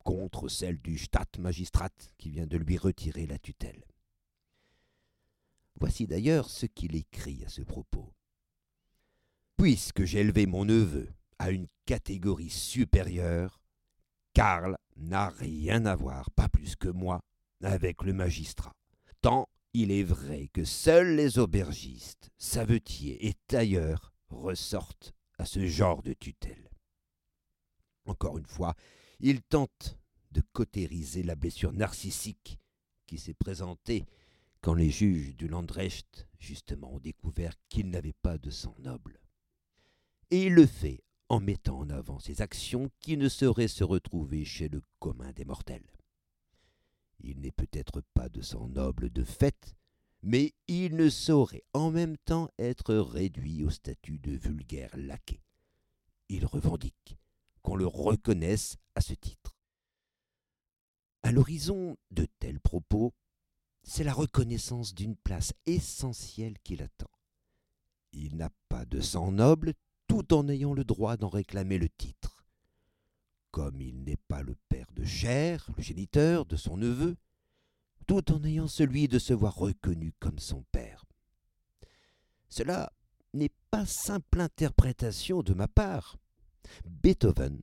contre 0.04 0.48
celle 0.48 0.80
du 0.80 0.96
Stadtmagistrat 0.96 1.90
qui 2.16 2.30
vient 2.30 2.46
de 2.46 2.56
lui 2.56 2.78
retirer 2.78 3.26
la 3.26 3.38
tutelle. 3.38 3.84
Voici 5.78 6.06
d'ailleurs 6.06 6.48
ce 6.48 6.66
qu'il 6.66 6.96
écrit 6.96 7.44
à 7.44 7.48
ce 7.48 7.62
propos. 7.62 8.12
Puisque 9.56 10.04
j'ai 10.04 10.20
élevé 10.20 10.46
mon 10.46 10.64
neveu 10.64 11.12
à 11.38 11.50
une 11.50 11.66
catégorie 11.84 12.50
supérieure, 12.50 13.60
Karl 14.32 14.76
n'a 14.96 15.28
rien 15.28 15.84
à 15.86 15.94
voir, 15.94 16.30
pas 16.30 16.48
plus 16.48 16.74
que 16.74 16.88
moi, 16.88 17.20
avec 17.62 18.02
le 18.02 18.12
magistrat. 18.12 18.72
Tant 19.20 19.48
il 19.74 19.92
est 19.92 20.04
vrai 20.04 20.48
que 20.52 20.64
seuls 20.64 21.14
les 21.14 21.38
aubergistes, 21.38 22.30
savetiers 22.38 23.26
et 23.26 23.34
tailleurs 23.46 24.12
ressortent 24.30 25.14
à 25.38 25.46
ce 25.46 25.66
genre 25.66 26.02
de 26.02 26.12
tutelle. 26.12 26.70
Encore 28.06 28.38
une 28.38 28.46
fois, 28.46 28.74
il 29.20 29.42
tente 29.42 29.98
de 30.32 30.42
cautériser 30.52 31.22
la 31.22 31.36
blessure 31.36 31.72
narcissique 31.72 32.58
qui 33.06 33.18
s'est 33.18 33.34
présentée 33.34 34.06
quand 34.60 34.74
les 34.74 34.90
juges 34.90 35.36
du 35.36 35.48
Landrecht, 35.48 36.26
justement, 36.38 36.94
ont 36.94 36.98
découvert 36.98 37.54
qu'il 37.68 37.90
n'avait 37.90 38.14
pas 38.22 38.38
de 38.38 38.50
sang 38.50 38.74
noble. 38.80 39.20
Et 40.30 40.46
il 40.46 40.54
le 40.54 40.66
fait 40.66 41.02
en 41.28 41.40
mettant 41.40 41.78
en 41.78 41.90
avant 41.90 42.18
ses 42.18 42.40
actions 42.42 42.90
qui 43.00 43.16
ne 43.16 43.28
sauraient 43.28 43.68
se 43.68 43.84
retrouver 43.84 44.44
chez 44.44 44.68
le 44.68 44.82
commun 44.98 45.32
des 45.32 45.44
mortels. 45.44 45.86
Il 47.20 47.40
n'est 47.40 47.52
peut-être 47.52 48.02
pas 48.14 48.28
de 48.28 48.40
sang 48.40 48.68
noble 48.68 49.10
de 49.10 49.24
fait, 49.24 49.74
mais 50.22 50.52
il 50.66 50.96
ne 50.96 51.08
saurait 51.08 51.64
en 51.72 51.90
même 51.90 52.16
temps 52.16 52.50
être 52.58 52.94
réduit 52.94 53.64
au 53.64 53.70
statut 53.70 54.18
de 54.18 54.32
vulgaire 54.32 54.90
laquais. 54.96 55.42
Il 56.28 56.44
revendique 56.44 57.16
qu'on 57.62 57.76
le 57.76 57.86
reconnaisse 57.86 58.76
à 58.94 59.00
ce 59.00 59.14
titre. 59.14 59.56
À 61.22 61.32
l'horizon 61.32 61.96
de 62.10 62.26
tels 62.38 62.60
propos, 62.60 63.12
c'est 63.82 64.04
la 64.04 64.12
reconnaissance 64.12 64.94
d'une 64.94 65.16
place 65.16 65.52
essentielle 65.66 66.58
qui 66.62 66.76
l'attend. 66.76 67.10
Il 68.12 68.36
n'a 68.36 68.50
pas 68.68 68.84
de 68.84 69.00
sang 69.00 69.32
noble 69.32 69.74
tout 70.06 70.34
en 70.34 70.48
ayant 70.48 70.74
le 70.74 70.84
droit 70.84 71.16
d'en 71.16 71.28
réclamer 71.28 71.78
le 71.78 71.88
titre. 71.88 72.44
Comme 73.50 73.80
il 73.80 74.04
n'est 74.04 74.20
pas 74.28 74.42
le 74.42 74.56
père 74.68 74.90
de 74.92 75.04
chair, 75.04 75.68
le 75.76 75.82
géniteur 75.82 76.44
de 76.46 76.56
son 76.56 76.76
neveu, 76.76 77.16
tout 78.08 78.32
en 78.32 78.42
ayant 78.42 78.66
celui 78.66 79.06
de 79.06 79.20
se 79.20 79.34
voir 79.34 79.54
reconnu 79.54 80.12
comme 80.18 80.38
son 80.38 80.64
père. 80.72 81.04
Cela 82.48 82.90
n'est 83.34 83.52
pas 83.70 83.84
simple 83.84 84.40
interprétation 84.40 85.42
de 85.42 85.52
ma 85.52 85.68
part. 85.68 86.16
Beethoven 86.86 87.60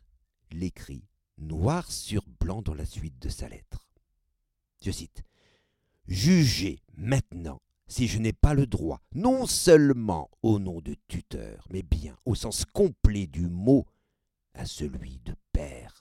l'écrit 0.52 1.04
noir 1.40 1.92
sur 1.92 2.24
blanc 2.40 2.62
dans 2.62 2.76
la 2.76 2.86
suite 2.86 3.20
de 3.20 3.30
sa 3.30 3.50
lettre. 3.50 3.88
Je 4.82 4.92
cite 4.92 5.24
Jugez 6.08 6.84
maintenant 6.96 7.62
si 7.88 8.08
je 8.08 8.20
n'ai 8.20 8.34
pas 8.34 8.54
le 8.54 8.68
droit, 8.68 9.02
non 9.14 9.48
seulement 9.48 10.30
au 10.44 10.60
nom 10.60 10.80
de 10.80 10.96
tuteur, 11.08 11.68
mais 11.72 11.84
bien 11.84 12.18
au 12.26 12.36
sens 12.36 12.66
complet 12.66 13.28
du 13.28 13.48
mot, 13.48 13.86
à 14.54 14.66
celui 14.66 15.20
de 15.20 15.36
père. 15.52 15.95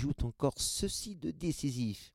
Ajoute 0.00 0.24
encore 0.24 0.54
ceci 0.56 1.14
de 1.14 1.30
décisif. 1.30 2.14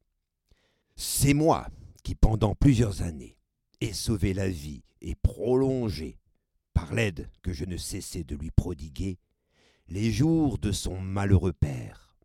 C'est 0.96 1.36
moi 1.36 1.68
qui, 2.02 2.16
pendant 2.16 2.56
plusieurs 2.56 3.04
années, 3.04 3.38
ai 3.80 3.94
sauvé 3.94 4.34
la 4.34 4.50
vie 4.50 4.82
et 5.02 5.14
prolongé, 5.14 6.18
par 6.74 6.96
l'aide 6.96 7.30
que 7.44 7.54
je 7.54 7.64
ne 7.64 7.78
cessais 7.78 8.24
de 8.24 8.36
lui 8.36 8.50
prodiguer, 8.50 9.20
les 9.88 10.12
jours 10.12 10.58
de 10.58 10.72
son 10.72 11.00
malheureux 11.00 11.54
père, 11.54 12.18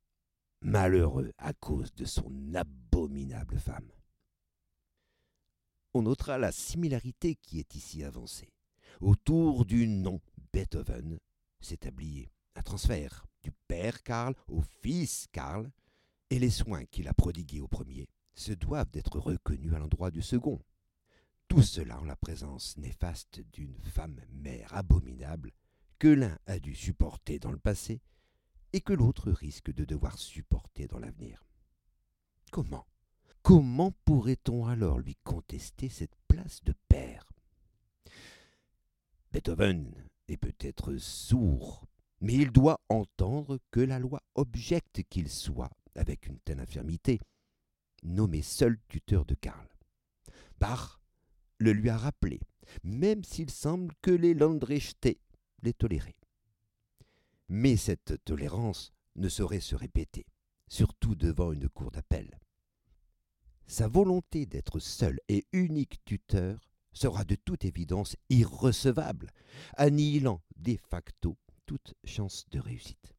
malheureux 0.62 1.31
à 1.37 1.52
cause 1.52 1.93
de 1.93 2.07
son 2.07 2.33
abominable 2.55 3.59
femme. 3.59 3.93
On 5.93 6.00
notera 6.00 6.38
la 6.38 6.52
similarité 6.52 7.35
qui 7.35 7.59
est 7.59 7.75
ici 7.75 8.02
avancée. 8.02 8.55
Autour 9.02 9.67
du 9.67 9.87
nom 9.87 10.23
Beethoven 10.55 11.19
s'établit 11.61 12.31
un 12.55 12.62
transfert 12.62 13.26
du 13.42 13.52
père 13.68 14.02
Karl 14.02 14.35
au 14.49 14.62
fils 14.82 15.26
Karl, 15.32 15.70
et 16.30 16.38
les 16.38 16.50
soins 16.50 16.85
qu'il 16.85 17.09
a 17.09 17.14
prodigués 17.14 17.61
au 17.61 17.68
premier 17.68 18.09
se 18.35 18.52
doivent 18.52 18.90
d'être 18.90 19.18
reconnus 19.18 19.75
à 19.75 19.78
l'endroit 19.78 20.11
du 20.11 20.23
second. 20.23 20.62
Tout 21.49 21.62
cela 21.62 21.99
en 22.00 22.04
la 22.04 22.16
présence 22.16 22.76
néfaste 22.76 23.40
d'une 23.52 23.76
femme 23.82 24.20
mère 24.30 24.73
abominable 24.75 25.50
que 25.99 26.09
l'un 26.09 26.38
a 26.47 26.59
dû 26.59 26.75
supporter 26.75 27.38
dans 27.38 27.50
le 27.50 27.59
passé 27.59 28.00
et 28.73 28.80
que 28.80 28.92
l'autre 28.92 29.32
risque 29.32 29.73
de 29.73 29.85
devoir 29.85 30.16
supporter 30.18 30.87
dans 30.87 31.00
l'avenir. 31.00 31.44
Comment 32.50 32.87
Comment 33.42 33.92
pourrait-on 34.04 34.66
alors 34.66 34.99
lui 34.99 35.16
contester 35.25 35.88
cette 35.88 36.16
place 36.28 36.62
de 36.62 36.75
père? 36.88 37.32
Beethoven 39.32 39.94
est 40.28 40.37
peut-être 40.37 40.97
sourd, 40.99 41.87
mais 42.21 42.35
il 42.35 42.50
doit 42.50 42.81
entendre 42.89 43.59
que 43.71 43.81
la 43.81 43.99
loi 43.99 44.23
objecte 44.35 45.03
qu'il 45.09 45.29
soit, 45.29 45.71
avec 45.95 46.27
une 46.27 46.39
telle 46.41 46.61
infirmité, 46.61 47.19
nommé 48.03 48.43
seul 48.43 48.79
tuteur 48.89 49.25
de 49.25 49.35
Karl. 49.35 49.69
Bach 50.59 51.00
le 51.59 51.73
lui 51.73 51.91
a 51.91 51.97
rappelé, 51.97 52.41
même 52.83 53.25
s'il 53.25 53.50
semble 53.50 53.95
que 54.03 54.11
les 54.11 54.35
Landrechte 54.35 55.19
l'aient 55.62 55.73
toléré. 55.73 56.17
Mais 57.49 57.77
cette 57.77 58.25
tolérance 58.25 58.93
ne 59.17 59.29
saurait 59.29 59.61
se 59.61 59.75
répéter, 59.75 60.25
surtout 60.69 61.15
devant 61.15 61.53
une 61.53 61.69
cour 61.69 61.91
d'appel. 61.91 62.39
Sa 63.67 63.89
volonté 63.89 64.47
d'être 64.47 64.79
seul 64.79 65.21
et 65.29 65.47
unique 65.53 66.05
tuteur 66.05 66.71
sera 66.93 67.25
de 67.25 67.37
toute 67.37 67.65
évidence 67.65 68.17
irrecevable, 68.31 69.31
annihilant 69.77 70.43
de 70.57 70.77
facto 70.89 71.37
chance 72.05 72.47
de 72.50 72.59
réussite. 72.59 73.15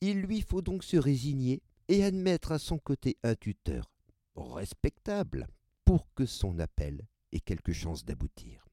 Il 0.00 0.20
lui 0.22 0.40
faut 0.40 0.62
donc 0.62 0.82
se 0.84 0.96
résigner 0.96 1.62
et 1.88 2.04
admettre 2.04 2.52
à 2.52 2.58
son 2.58 2.78
côté 2.78 3.16
un 3.22 3.34
tuteur 3.34 3.90
respectable 4.36 5.48
pour 5.84 6.06
que 6.14 6.26
son 6.26 6.58
appel 6.58 7.06
ait 7.32 7.40
quelque 7.40 7.72
chance 7.72 8.04
d'aboutir. 8.04 8.66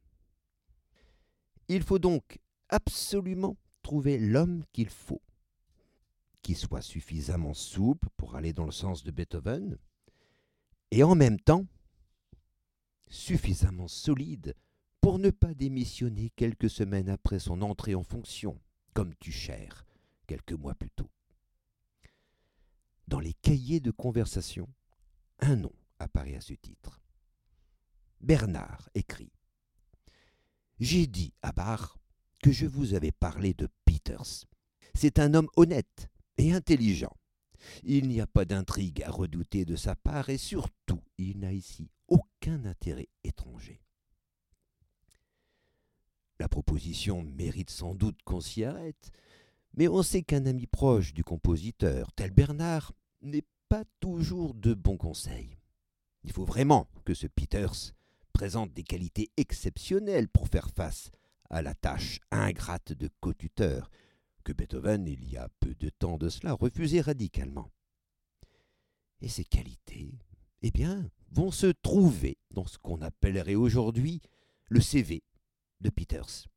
Il 1.68 1.84
faut 1.84 2.00
donc 2.00 2.40
absolument 2.70 3.58
trouver 3.82 4.18
l'homme 4.18 4.64
qu'il 4.72 4.90
faut, 4.90 5.22
qui 6.42 6.54
soit 6.54 6.82
suffisamment 6.82 7.54
souple 7.54 8.08
pour 8.16 8.36
aller 8.36 8.54
dans 8.54 8.66
le 8.66 8.72
sens 8.72 9.04
de 9.04 9.12
Beethoven, 9.12 9.78
et 10.92 11.04
en 11.04 11.16
même 11.16 11.40
temps 11.40 11.66
suffisamment 13.10 13.88
solide 13.88 14.54
pour 15.08 15.20
ne 15.20 15.30
pas 15.30 15.54
démissionner 15.54 16.32
quelques 16.32 16.70
semaines 16.70 17.08
après 17.08 17.40
son 17.40 17.62
entrée 17.62 17.96
en 17.96 18.04
fonction, 18.04 18.60
comme 18.94 19.16
Tucher, 19.16 19.70
quelques 20.28 20.52
mois 20.52 20.76
plus 20.76 20.92
tôt. 20.92 21.10
Dans 23.08 23.22
les 23.22 23.32
cahiers 23.32 23.80
de 23.80 23.92
conversation, 23.92 24.68
un 25.40 25.56
nom 25.56 25.72
apparaît 25.98 26.36
à 26.36 26.42
ce 26.42 26.56
titre. 26.56 27.00
Bernard 28.20 28.90
écrit 28.96 29.32
J'ai 30.82 31.08
dit 31.08 31.34
à 31.42 31.54
Bach 31.54 31.96
que 32.44 32.52
je 32.52 32.66
vous 32.66 32.94
avais 32.94 33.14
parlé 33.14 33.54
de 33.54 33.70
Peters. 33.86 34.46
C'est 34.94 35.20
un 35.20 35.36
homme 35.36 35.50
honnête 35.56 36.10
et 36.38 36.52
intelligent. 36.52 37.16
Il 37.84 38.10
n'y 38.10 38.20
a 38.20 38.28
pas 38.28 38.44
d'intrigue 38.44 39.04
à 39.04 39.12
redouter 39.12 39.64
de 39.64 39.78
sa 39.78 39.96
part 39.96 40.28
et 40.28 40.38
surtout, 40.38 41.02
il 41.18 41.40
n'a 41.40 41.54
ici 41.54 41.92
aucun 42.10 42.66
intérêt 42.66 43.08
étranger. 43.24 43.87
La 46.40 46.48
proposition 46.48 47.24
mérite 47.24 47.72
sans 47.72 47.96
doute 47.96 48.22
qu'on 48.24 48.42
s'y 48.42 48.64
arrête, 48.64 49.12
mais 49.76 49.88
on 49.88 50.04
sait 50.04 50.22
qu'un 50.22 50.46
ami 50.46 50.68
proche 50.68 51.14
du 51.14 51.24
compositeur, 51.24 52.12
tel 52.14 52.32
Bernard, 52.32 52.94
n'est 53.22 53.46
pas 53.70 53.84
toujours 54.00 54.54
de 54.54 54.74
bons 54.74 54.98
conseils. 54.98 55.58
Il 56.24 56.32
faut 56.32 56.46
vraiment 56.46 56.90
que 57.06 57.14
ce 57.14 57.28
Peters 57.28 57.94
présente 58.34 58.74
des 58.74 58.84
qualités 58.84 59.32
exceptionnelles 59.38 60.30
pour 60.30 60.48
faire 60.48 60.70
face 60.70 61.10
à 61.50 61.62
la 61.62 61.74
tâche 61.74 62.20
ingrate 62.32 62.94
de 62.94 63.10
co-tuteur, 63.20 63.90
que 64.44 64.54
Beethoven, 64.54 65.08
il 65.08 65.28
y 65.30 65.38
a 65.38 65.50
peu 65.60 65.74
de 65.76 65.90
temps 65.90 66.18
de 66.18 66.30
cela, 66.30 66.54
refusait 66.54 67.02
radicalement. 67.02 67.72
Et 69.22 69.28
ces 69.28 69.44
qualités, 69.44 70.20
eh 70.62 70.72
bien, 70.72 71.10
vont 71.32 71.52
se 71.52 71.68
trouver 71.68 72.38
dans 72.52 72.66
ce 72.66 72.78
qu'on 72.78 73.02
appellerait 73.02 73.56
aujourd'hui 73.56 74.22
le 74.70 74.82
CV 74.82 75.24
de 75.82 75.90
Peters. 75.90 76.48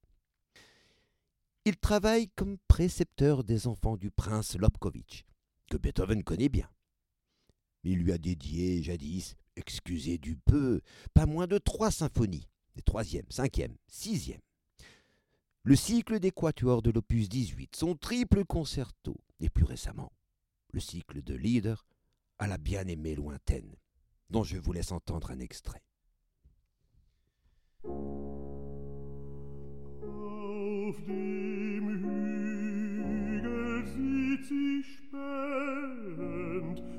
Il 1.65 1.77
travaille 1.77 2.29
comme 2.31 2.59
précepteur 2.69 3.45
des 3.45 3.67
enfants 3.67 3.97
du 3.97 4.11
prince 4.11 4.57
Lobkowitz, 4.57 5.25
que 5.71 5.77
Beethoven 5.77 6.25
connaît 6.25 6.49
bien. 6.49 6.69
Il 7.83 7.99
lui 7.99 8.13
a 8.13 8.19
dédié 8.19 8.83
jadis, 8.83 9.37
excusez 9.57 10.19
du 10.19 10.37
peu, 10.37 10.81
pas 11.15 11.27
moins 11.27 11.47
de 11.47 11.59
trois 11.59 11.91
symphonies, 11.91 12.49
les 12.77 12.83
troisième, 12.83 13.31
cinquième, 13.31 13.77
sixième 13.89 14.41
le 15.63 15.77
cycle 15.77 16.19
des 16.21 16.31
quatuors 16.31 16.83
de 16.83 16.91
l'opus 16.91 17.29
18, 17.29 17.77
son 17.77 17.95
triple 17.95 18.45
concerto 18.45 19.17
et 19.41 19.51
plus 19.51 19.65
récemment, 19.65 20.13
le 20.73 20.81
cycle 20.81 21.23
de 21.23 21.35
Leader 21.35 21.87
à 22.39 22.47
la 22.47 22.57
bien-aimée 22.57 23.15
lointaine, 23.15 23.77
dont 24.31 24.43
je 24.43 24.57
vous 24.57 24.73
laisse 24.73 24.93
entendre 24.93 25.31
un 25.31 25.41
extrait. 25.41 25.83
Auf 30.91 30.97
dem 31.07 31.89
Hügel 32.03 33.85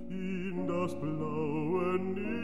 in 0.09 0.65
das 0.65 0.97
blaue 0.97 1.99
Nebel. 1.99 2.40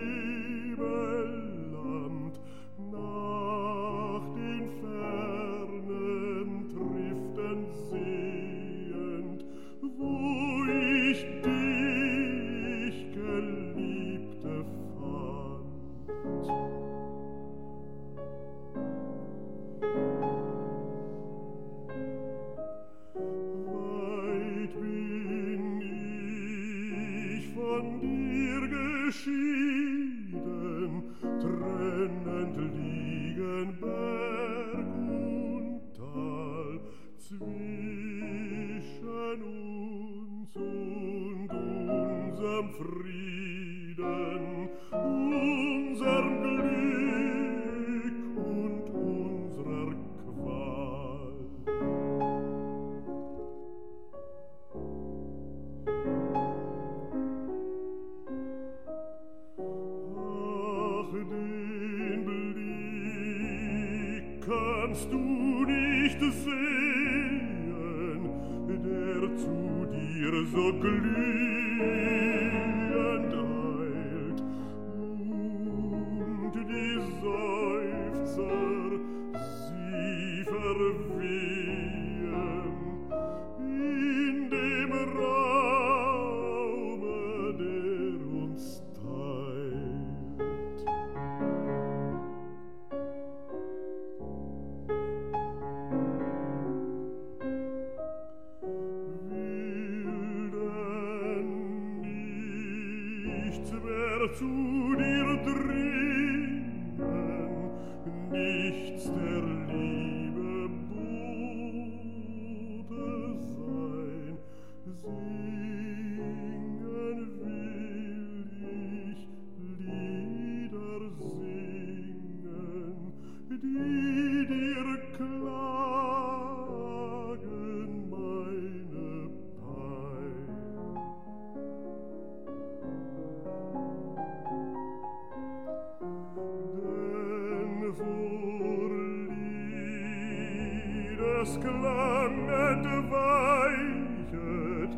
es 141.42 141.58
klanget 141.60 142.86
weichet 143.12 144.94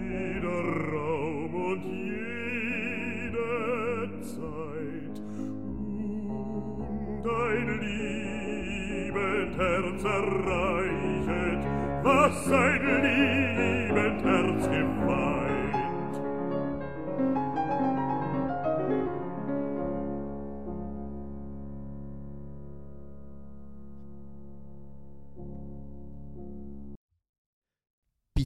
jeder 0.00 0.64
Raum 0.92 1.54
und 1.54 1.84
jede 2.10 3.40
Zeit. 4.22 5.16
Um 5.38 6.18
und 6.40 7.26
ein 7.26 7.68
liebend 7.80 9.54
Herz 9.56 10.02
erreichet 10.04 11.62
was 12.02 12.44
sein 12.44 12.84
liebend 13.04 14.20
Herz 14.24 14.62
gewahrt 14.68 15.37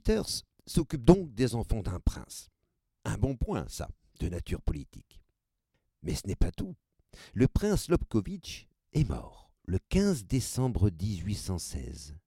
Peters 0.03 0.43
s'occupe 0.65 1.05
donc 1.05 1.33
des 1.33 1.55
enfants 1.55 1.81
d'un 1.81 2.01
prince. 2.01 2.49
Un 3.05 3.17
bon 3.17 3.37
point, 3.37 3.65
ça, 3.69 3.87
de 4.19 4.27
nature 4.27 4.61
politique. 4.61 5.21
Mais 6.01 6.13
ce 6.13 6.27
n'est 6.27 6.35
pas 6.35 6.51
tout. 6.51 6.75
Le 7.33 7.47
prince 7.47 7.87
Lobkowitz 7.87 8.65
est 8.91 9.07
mort 9.07 9.49
le 9.65 9.79
15 9.87 10.25
décembre 10.25 10.89
1816, 10.89 12.17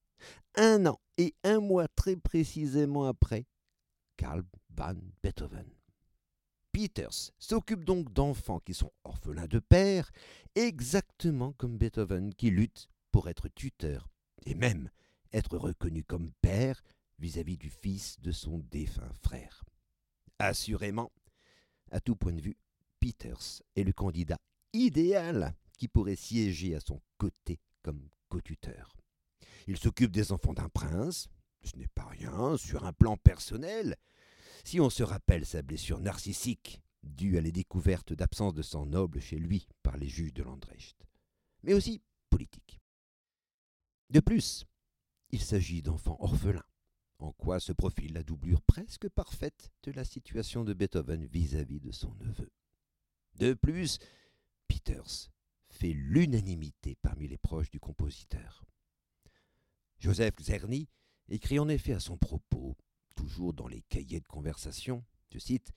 un 0.55 0.87
an 0.87 0.99
et 1.19 1.35
un 1.45 1.61
mois 1.61 1.87
très 1.89 2.17
précisément 2.17 3.05
après 3.05 3.45
Karl 4.17 4.43
van 4.71 4.95
Beethoven. 5.23 5.69
Peters 6.73 7.31
s'occupe 7.39 7.85
donc 7.85 8.11
d'enfants 8.11 8.61
qui 8.61 8.73
sont 8.73 8.93
orphelins 9.05 9.49
de 9.49 9.59
père, 9.59 10.11
exactement 10.55 11.53
comme 11.53 11.77
Beethoven 11.77 12.33
qui 12.33 12.49
lutte 12.49 12.89
pour 13.13 13.29
être 13.29 13.49
tuteur 13.49 14.09
et 14.47 14.55
même 14.55 14.89
être 15.35 15.59
reconnu 15.59 16.05
comme 16.05 16.31
père 16.41 16.83
vis-à-vis 17.19 17.57
du 17.57 17.71
fils 17.71 18.21
de 18.21 18.33
son 18.33 18.59
défunt 18.59 19.13
frère. 19.23 19.65
Assurément, 20.39 21.13
à 21.91 22.01
tout 22.01 22.17
point 22.17 22.33
de 22.33 22.41
vue, 22.41 22.57
Peters 23.01 23.63
est 23.75 23.85
le 23.85 23.93
candidat 23.93 24.39
idéal 24.73 25.55
qui 25.79 25.89
pourrait 25.89 26.17
siéger 26.17 26.75
à 26.75 26.81
son 26.81 27.01
côté 27.19 27.61
comme 27.83 28.09
co-tuteur. 28.29 28.97
Il 29.67 29.79
s'occupe 29.79 30.13
des 30.13 30.33
enfants 30.33 30.55
d'un 30.55 30.69
prince, 30.69 31.29
ce 31.63 31.77
n'est 31.77 31.89
pas 31.89 32.07
rien 32.07 32.57
sur 32.57 32.85
un 32.85 32.93
plan 32.93 33.17
personnel, 33.17 33.97
si 34.65 34.81
on 34.81 34.91
se 34.91 35.03
rappelle 35.03 35.47
sa 35.47 35.63
blessure 35.63 36.01
narcissique 36.01 36.81
due 37.03 37.39
à 37.39 37.41
les 37.41 37.53
découvertes 37.53 38.13
d'absence 38.13 38.55
de 38.55 38.63
sang 38.63 38.87
noble 38.87 39.21
chez 39.21 39.39
lui 39.39 39.67
par 39.83 39.97
les 39.97 40.09
juges 40.09 40.35
de 40.35 40.43
Landrecht, 40.43 41.07
mais 41.63 41.75
aussi 41.75 42.03
politique. 42.31 42.81
De 44.11 44.21
plus, 44.21 44.67
il 45.31 45.41
s'agit 45.41 45.83
d'enfants 45.83 46.19
orphelins, 46.21 46.65
en 47.19 47.33
quoi 47.33 47.61
se 47.61 47.73
profile 47.73 48.13
la 48.13 48.23
doublure 48.23 48.63
presque 48.63 49.09
parfaite 49.09 49.73
de 49.83 49.93
la 49.93 50.05
situation 50.05 50.65
de 50.65 50.75
Beethoven 50.75 51.27
vis-à-vis 51.27 51.81
de 51.81 51.93
son 51.93 52.15
neveu? 52.17 52.51
De 53.35 53.55
plus, 53.55 53.99
Peters 54.69 55.31
fait 55.71 55.93
l'unanimité 55.93 56.97
parmi 57.03 57.29
les 57.29 57.39
proches 57.39 57.71
du 57.71 57.81
compositeur. 57.81 58.65
Joseph 59.99 60.35
Czerny 60.43 60.89
écrit 61.29 61.59
en 61.59 61.69
effet 61.69 61.93
à 61.93 62.01
son 62.01 62.17
propos, 62.17 62.77
toujours 63.15 63.53
dans 63.53 63.69
les 63.69 63.83
cahiers 63.83 64.21
de 64.21 64.27
conversation, 64.27 65.05
je 65.31 65.39
cite, 65.39 65.73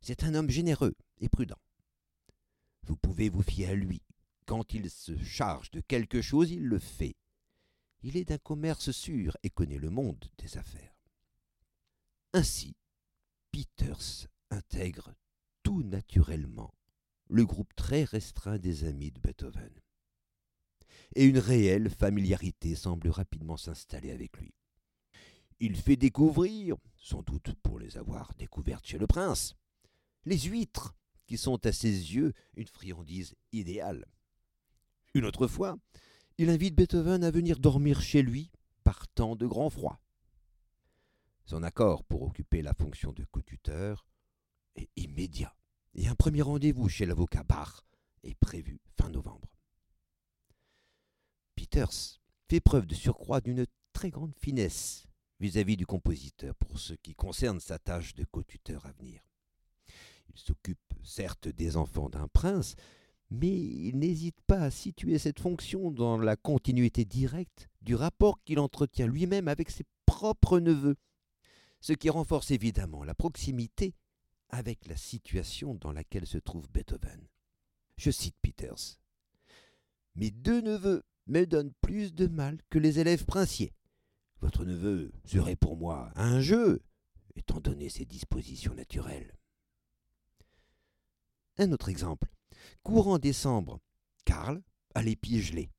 C'est 0.00 0.24
un 0.24 0.34
homme 0.34 0.50
généreux 0.50 0.96
et 1.20 1.28
prudent. 1.28 1.58
Vous 2.84 2.96
pouvez 2.96 3.28
vous 3.28 3.42
fier 3.42 3.66
à 3.66 3.74
lui. 3.74 4.02
Quand 4.46 4.72
il 4.72 4.90
se 4.90 5.16
charge 5.18 5.70
de 5.72 5.80
quelque 5.80 6.22
chose, 6.22 6.50
il 6.50 6.64
le 6.64 6.78
fait. 6.78 7.16
Il 8.02 8.16
est 8.16 8.26
d'un 8.26 8.38
commerce 8.38 8.90
sûr 8.92 9.36
et 9.42 9.50
connaît 9.50 9.78
le 9.78 9.90
monde 9.90 10.24
des 10.38 10.56
affaires. 10.56 10.94
Ainsi, 12.32 12.76
Peters 13.50 14.28
intègre 14.50 15.14
tout 15.62 15.82
naturellement 15.82 16.74
le 17.28 17.44
groupe 17.44 17.74
très 17.74 18.04
restreint 18.04 18.58
des 18.58 18.84
amis 18.84 19.10
de 19.10 19.20
Beethoven. 19.20 19.80
Et 21.14 21.24
une 21.24 21.38
réelle 21.38 21.90
familiarité 21.90 22.74
semble 22.74 23.08
rapidement 23.08 23.56
s'installer 23.56 24.10
avec 24.10 24.36
lui. 24.38 24.54
il 25.60 25.76
fait 25.76 25.96
découvrir, 25.96 26.76
sans 26.96 27.22
doute 27.22 27.52
pour 27.62 27.78
les 27.78 27.96
avoir 27.96 28.32
découvertes 28.34 28.86
chez 28.86 28.98
le 28.98 29.06
prince, 29.06 29.56
les 30.24 30.38
huîtres, 30.38 30.94
qui 31.26 31.36
sont 31.36 31.64
à 31.66 31.72
ses 31.72 32.14
yeux 32.14 32.32
une 32.54 32.66
friandise 32.66 33.34
idéale. 33.52 34.06
Une 35.14 35.24
autre 35.24 35.46
fois, 35.46 35.76
il 36.38 36.50
invite 36.50 36.76
Beethoven 36.76 37.24
à 37.24 37.32
venir 37.32 37.58
dormir 37.58 38.00
chez 38.00 38.22
lui 38.22 38.52
par 38.84 39.08
temps 39.08 39.34
de 39.34 39.46
grand 39.46 39.70
froid. 39.70 40.00
Son 41.44 41.64
accord 41.64 42.04
pour 42.04 42.22
occuper 42.22 42.62
la 42.62 42.74
fonction 42.74 43.12
de 43.12 43.24
co-tuteur 43.24 44.06
est 44.76 44.88
immédiat 44.96 45.54
et 45.94 46.06
un 46.06 46.14
premier 46.14 46.42
rendez-vous 46.42 46.88
chez 46.88 47.06
l'avocat 47.06 47.42
Bach 47.42 47.84
est 48.22 48.36
prévu 48.36 48.80
fin 48.96 49.10
novembre. 49.10 49.48
Peters 51.56 52.20
fait 52.48 52.60
preuve 52.60 52.86
de 52.86 52.94
surcroît 52.94 53.40
d'une 53.40 53.66
très 53.92 54.10
grande 54.10 54.34
finesse 54.36 55.08
vis-à-vis 55.40 55.76
du 55.76 55.86
compositeur 55.86 56.54
pour 56.54 56.78
ce 56.78 56.94
qui 56.94 57.16
concerne 57.16 57.58
sa 57.58 57.80
tâche 57.80 58.14
de 58.14 58.24
co-tuteur 58.24 58.86
à 58.86 58.92
venir. 58.92 59.22
Il 60.28 60.38
s'occupe 60.38 60.78
certes 61.02 61.48
des 61.48 61.76
enfants 61.76 62.08
d'un 62.08 62.28
prince, 62.28 62.76
mais 63.30 63.48
il 63.48 63.98
n'hésite 63.98 64.40
pas 64.46 64.60
à 64.60 64.70
situer 64.70 65.18
cette 65.18 65.40
fonction 65.40 65.90
dans 65.90 66.18
la 66.18 66.36
continuité 66.36 67.04
directe 67.04 67.68
du 67.82 67.94
rapport 67.94 68.42
qu'il 68.44 68.58
entretient 68.58 69.06
lui-même 69.06 69.48
avec 69.48 69.70
ses 69.70 69.84
propres 70.06 70.60
neveux, 70.60 70.96
ce 71.80 71.92
qui 71.92 72.10
renforce 72.10 72.50
évidemment 72.50 73.04
la 73.04 73.14
proximité 73.14 73.94
avec 74.48 74.86
la 74.86 74.96
situation 74.96 75.74
dans 75.74 75.92
laquelle 75.92 76.26
se 76.26 76.38
trouve 76.38 76.68
Beethoven. 76.70 77.28
Je 77.96 78.10
cite 78.10 78.36
Peters. 78.40 78.98
Mes 80.14 80.30
deux 80.30 80.60
neveux 80.60 81.04
me 81.26 81.44
donnent 81.44 81.74
plus 81.82 82.14
de 82.14 82.26
mal 82.26 82.58
que 82.70 82.78
les 82.78 82.98
élèves 82.98 83.26
princiers. 83.26 83.74
Votre 84.40 84.64
neveu 84.64 85.12
serait 85.24 85.56
pour 85.56 85.76
moi 85.76 86.10
un 86.14 86.40
jeu, 86.40 86.82
étant 87.36 87.60
donné 87.60 87.88
ses 87.88 88.04
dispositions 88.04 88.74
naturelles. 88.74 89.36
Un 91.58 91.72
autre 91.72 91.88
exemple. 91.88 92.28
Courant 92.82 93.18
décembre, 93.18 93.80
Karl 94.24 94.62
a 94.94 95.02
les 95.02 95.16
pieds 95.16 95.40
gelés. 95.40 95.70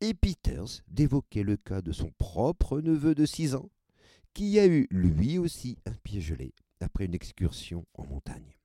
Et 0.00 0.14
Peters 0.14 0.82
d'évoquer 0.88 1.42
le 1.42 1.56
cas 1.56 1.82
de 1.82 1.92
son 1.92 2.10
propre 2.18 2.80
neveu 2.80 3.14
de 3.14 3.26
six 3.26 3.54
ans, 3.54 3.70
qui 4.34 4.58
a 4.58 4.66
eu 4.66 4.86
lui 4.90 5.38
aussi 5.38 5.76
un 5.86 5.94
pied 6.04 6.22
après 6.80 7.06
une 7.06 7.14
excursion 7.14 7.86
en 7.94 8.06
montagne. 8.06 8.56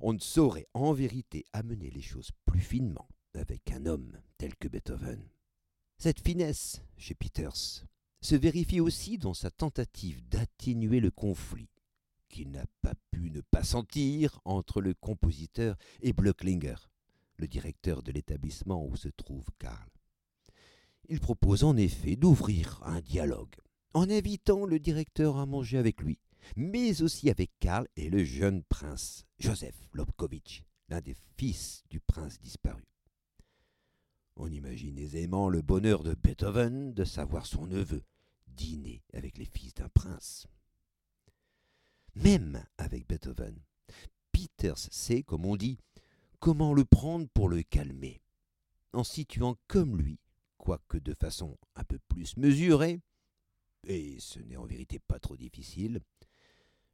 On 0.00 0.14
ne 0.14 0.18
saurait 0.18 0.68
en 0.72 0.92
vérité 0.92 1.44
amener 1.52 1.90
les 1.90 2.00
choses 2.00 2.30
plus 2.46 2.60
finement 2.60 3.08
avec 3.34 3.70
un 3.70 3.86
homme 3.86 4.18
tel 4.38 4.56
que 4.56 4.68
Beethoven. 4.68 5.28
Cette 5.98 6.20
finesse 6.20 6.80
chez 6.96 7.14
Peters 7.14 7.84
se 8.22 8.34
vérifie 8.34 8.80
aussi 8.80 9.18
dans 9.18 9.34
sa 9.34 9.50
tentative 9.50 10.26
d'atténuer 10.28 11.00
le 11.00 11.10
conflit 11.10 11.68
qu'il 12.30 12.50
n'a 12.50 12.64
pas 12.80 12.94
pu 13.10 13.30
ne 13.30 13.42
pas 13.42 13.64
sentir 13.64 14.40
entre 14.46 14.80
le 14.80 14.94
compositeur 14.94 15.76
et 16.00 16.14
Blöcklinger, 16.14 16.76
le 17.36 17.46
directeur 17.46 18.02
de 18.02 18.12
l'établissement 18.12 18.86
où 18.86 18.96
se 18.96 19.08
trouve 19.08 19.46
Karl. 19.58 19.90
Il 21.08 21.20
propose 21.20 21.64
en 21.64 21.76
effet 21.76 22.16
d'ouvrir 22.16 22.80
un 22.84 23.00
dialogue 23.00 23.56
en 23.92 24.08
invitant 24.08 24.64
le 24.64 24.78
directeur 24.78 25.36
à 25.36 25.46
manger 25.46 25.76
avec 25.76 26.00
lui, 26.00 26.18
mais 26.56 27.02
aussi 27.02 27.28
avec 27.28 27.50
Karl 27.58 27.88
et 27.96 28.08
le 28.08 28.24
jeune 28.24 28.62
prince 28.62 29.26
Joseph 29.38 29.88
Lobkowitz, 29.92 30.62
l'un 30.88 31.00
des 31.00 31.16
fils 31.36 31.82
du 31.90 32.00
prince 32.00 32.40
disparu. 32.40 32.84
On 34.36 34.50
imagine 34.50 34.98
aisément 34.98 35.48
le 35.48 35.60
bonheur 35.60 36.02
de 36.02 36.14
Beethoven 36.14 36.94
de 36.94 37.04
savoir 37.04 37.46
son 37.46 37.66
neveu 37.66 38.02
dîner 38.46 39.02
avec 39.12 39.36
les 39.38 39.44
fils 39.44 39.74
d'un 39.74 39.88
prince. 39.88 40.46
Même 42.14 42.64
avec 42.78 43.06
Beethoven, 43.06 43.58
Peters 44.32 44.78
sait, 44.78 45.22
comme 45.22 45.46
on 45.46 45.56
dit, 45.56 45.78
comment 46.38 46.74
le 46.74 46.84
prendre 46.84 47.28
pour 47.34 47.48
le 47.48 47.62
calmer, 47.62 48.20
en 48.92 49.04
situant 49.04 49.56
comme 49.68 49.96
lui, 49.96 50.18
quoique 50.58 50.98
de 50.98 51.14
façon 51.14 51.58
un 51.76 51.84
peu 51.84 51.98
plus 52.08 52.36
mesurée, 52.36 53.00
et 53.86 54.18
ce 54.20 54.38
n'est 54.40 54.56
en 54.56 54.66
vérité 54.66 54.98
pas 54.98 55.18
trop 55.18 55.36
difficile, 55.36 56.00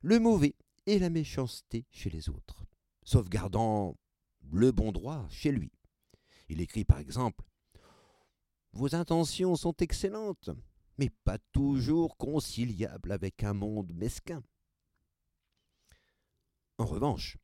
le 0.00 0.20
mauvais 0.20 0.54
et 0.86 0.98
la 0.98 1.10
méchanceté 1.10 1.86
chez 1.90 2.10
les 2.10 2.28
autres, 2.28 2.64
sauvegardant 3.02 3.96
le 4.52 4.70
bon 4.70 4.92
droit 4.92 5.26
chez 5.30 5.50
lui. 5.50 5.72
Il 6.48 6.60
écrit 6.60 6.84
par 6.84 6.98
exemple 6.98 7.44
Vos 8.72 8.94
intentions 8.94 9.56
sont 9.56 9.76
excellentes, 9.78 10.50
mais 10.98 11.10
pas 11.24 11.38
toujours 11.52 12.16
conciliables 12.16 13.10
avec 13.10 13.42
un 13.42 13.54
monde 13.54 13.92
mesquin. 13.94 14.42
En 16.78 16.84
revanche, 16.86 17.38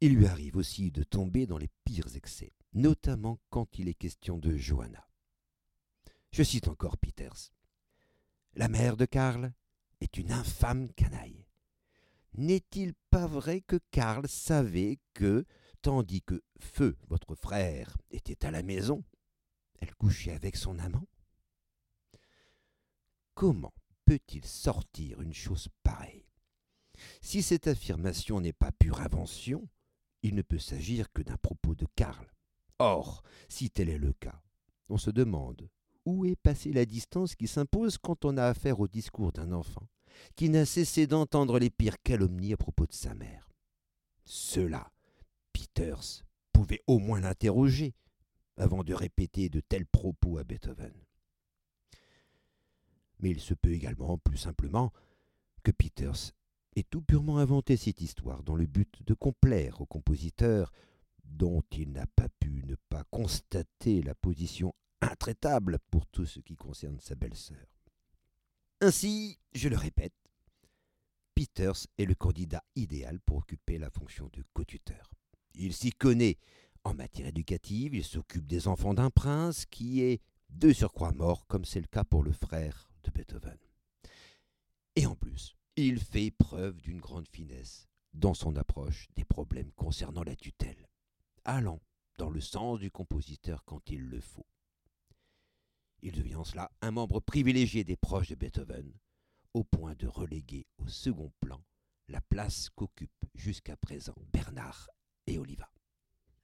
il 0.00 0.14
lui 0.14 0.26
arrive 0.26 0.56
aussi 0.56 0.90
de 0.90 1.02
tomber 1.02 1.46
dans 1.46 1.58
les 1.58 1.70
pires 1.84 2.14
excès, 2.14 2.52
notamment 2.72 3.40
quand 3.50 3.78
il 3.78 3.88
est 3.88 3.94
question 3.94 4.38
de 4.38 4.56
Johanna. 4.56 5.08
Je 6.30 6.42
cite 6.42 6.68
encore 6.68 6.96
Peters. 6.98 7.52
La 8.54 8.68
mère 8.68 8.96
de 8.96 9.04
Karl 9.04 9.52
est 10.00 10.16
une 10.16 10.30
infâme 10.30 10.92
canaille. 10.92 11.46
N'est-il 12.34 12.94
pas 13.10 13.26
vrai 13.26 13.60
que 13.60 13.80
Karl 13.90 14.28
savait 14.28 14.98
que, 15.14 15.44
tandis 15.82 16.22
que 16.22 16.42
Feu, 16.58 16.96
votre 17.08 17.34
frère, 17.34 17.96
était 18.10 18.44
à 18.44 18.50
la 18.50 18.62
maison, 18.62 19.04
elle 19.80 19.94
couchait 19.94 20.32
avec 20.32 20.56
son 20.56 20.78
amant? 20.78 21.06
Comment 23.34 23.74
peut-il 24.04 24.44
sortir 24.44 25.20
une 25.20 25.34
chose 25.34 25.68
pareille? 25.82 26.23
Si 27.24 27.42
cette 27.42 27.68
affirmation 27.68 28.38
n'est 28.42 28.52
pas 28.52 28.70
pure 28.70 29.00
invention, 29.00 29.66
il 30.22 30.34
ne 30.34 30.42
peut 30.42 30.58
s'agir 30.58 31.10
que 31.10 31.22
d'un 31.22 31.38
propos 31.38 31.74
de 31.74 31.86
Karl. 31.96 32.30
Or, 32.78 33.22
si 33.48 33.70
tel 33.70 33.88
est 33.88 33.96
le 33.96 34.12
cas, 34.12 34.42
on 34.90 34.98
se 34.98 35.08
demande 35.08 35.70
où 36.04 36.26
est 36.26 36.36
passée 36.36 36.70
la 36.70 36.84
distance 36.84 37.34
qui 37.34 37.48
s'impose 37.48 37.96
quand 37.96 38.26
on 38.26 38.36
a 38.36 38.44
affaire 38.44 38.78
au 38.78 38.88
discours 38.88 39.32
d'un 39.32 39.52
enfant 39.52 39.88
qui 40.36 40.50
n'a 40.50 40.66
cessé 40.66 41.06
d'entendre 41.06 41.58
les 41.58 41.70
pires 41.70 42.00
calomnies 42.02 42.52
à 42.52 42.58
propos 42.58 42.86
de 42.86 42.92
sa 42.92 43.14
mère. 43.14 43.50
Cela, 44.26 44.92
Peters 45.54 46.26
pouvait 46.52 46.82
au 46.86 46.98
moins 46.98 47.22
l'interroger 47.22 47.94
avant 48.58 48.84
de 48.84 48.92
répéter 48.92 49.48
de 49.48 49.60
tels 49.60 49.86
propos 49.86 50.36
à 50.36 50.44
Beethoven. 50.44 50.92
Mais 53.20 53.30
il 53.30 53.40
se 53.40 53.54
peut 53.54 53.72
également, 53.72 54.18
plus 54.18 54.36
simplement, 54.36 54.92
que 55.62 55.70
Peters 55.70 56.34
ait 56.76 56.84
tout 56.84 57.02
purement 57.02 57.38
inventé 57.38 57.76
cette 57.76 58.00
histoire 58.00 58.42
dans 58.42 58.56
le 58.56 58.66
but 58.66 59.02
de 59.04 59.14
complaire 59.14 59.80
au 59.80 59.86
compositeur 59.86 60.72
dont 61.24 61.62
il 61.72 61.92
n'a 61.92 62.06
pas 62.06 62.28
pu 62.40 62.62
ne 62.66 62.74
pas 62.88 63.04
constater 63.10 64.02
la 64.02 64.14
position 64.14 64.74
intraitable 65.00 65.78
pour 65.90 66.06
tout 66.06 66.26
ce 66.26 66.40
qui 66.40 66.56
concerne 66.56 67.00
sa 67.00 67.14
belle-sœur. 67.14 67.66
Ainsi, 68.80 69.38
je 69.54 69.68
le 69.68 69.76
répète, 69.76 70.14
Peters 71.34 71.86
est 71.98 72.04
le 72.04 72.14
candidat 72.14 72.62
idéal 72.76 73.20
pour 73.20 73.38
occuper 73.38 73.78
la 73.78 73.90
fonction 73.90 74.30
de 74.32 74.44
co-tuteur. 74.52 75.10
Il 75.54 75.72
s'y 75.72 75.90
connaît 75.90 76.38
en 76.84 76.94
matière 76.94 77.26
éducative, 77.26 77.94
il 77.94 78.04
s'occupe 78.04 78.46
des 78.46 78.68
enfants 78.68 78.94
d'un 78.94 79.10
prince 79.10 79.64
qui 79.66 80.02
est 80.02 80.20
de 80.50 80.72
surcroît 80.72 81.12
mort, 81.12 81.46
comme 81.46 81.64
c'est 81.64 81.80
le 81.80 81.86
cas 81.86 82.04
pour 82.04 82.22
le 82.22 82.32
frère 82.32 82.88
de 83.02 83.10
Beethoven. 83.10 83.58
Et 84.96 85.06
en 85.06 85.16
plus, 85.16 85.56
il 85.76 85.98
fait 85.98 86.30
preuve 86.30 86.80
d'une 86.80 87.00
grande 87.00 87.26
finesse 87.28 87.88
dans 88.12 88.34
son 88.34 88.54
approche 88.54 89.08
des 89.16 89.24
problèmes 89.24 89.72
concernant 89.72 90.22
la 90.22 90.36
tutelle, 90.36 90.88
allant 91.44 91.80
dans 92.16 92.30
le 92.30 92.40
sens 92.40 92.78
du 92.78 92.92
compositeur 92.92 93.64
quand 93.64 93.90
il 93.90 94.02
le 94.02 94.20
faut. 94.20 94.46
Il 96.00 96.12
devient 96.12 96.36
en 96.36 96.44
cela 96.44 96.70
un 96.80 96.92
membre 96.92 97.18
privilégié 97.18 97.82
des 97.82 97.96
proches 97.96 98.28
de 98.28 98.36
Beethoven, 98.36 98.92
au 99.52 99.64
point 99.64 99.96
de 99.96 100.06
reléguer 100.06 100.66
au 100.78 100.86
second 100.86 101.32
plan 101.40 101.60
la 102.08 102.20
place 102.20 102.70
qu'occupent 102.70 103.26
jusqu'à 103.34 103.76
présent 103.76 104.14
Bernard 104.32 104.90
et 105.26 105.38
Oliva. 105.38 105.68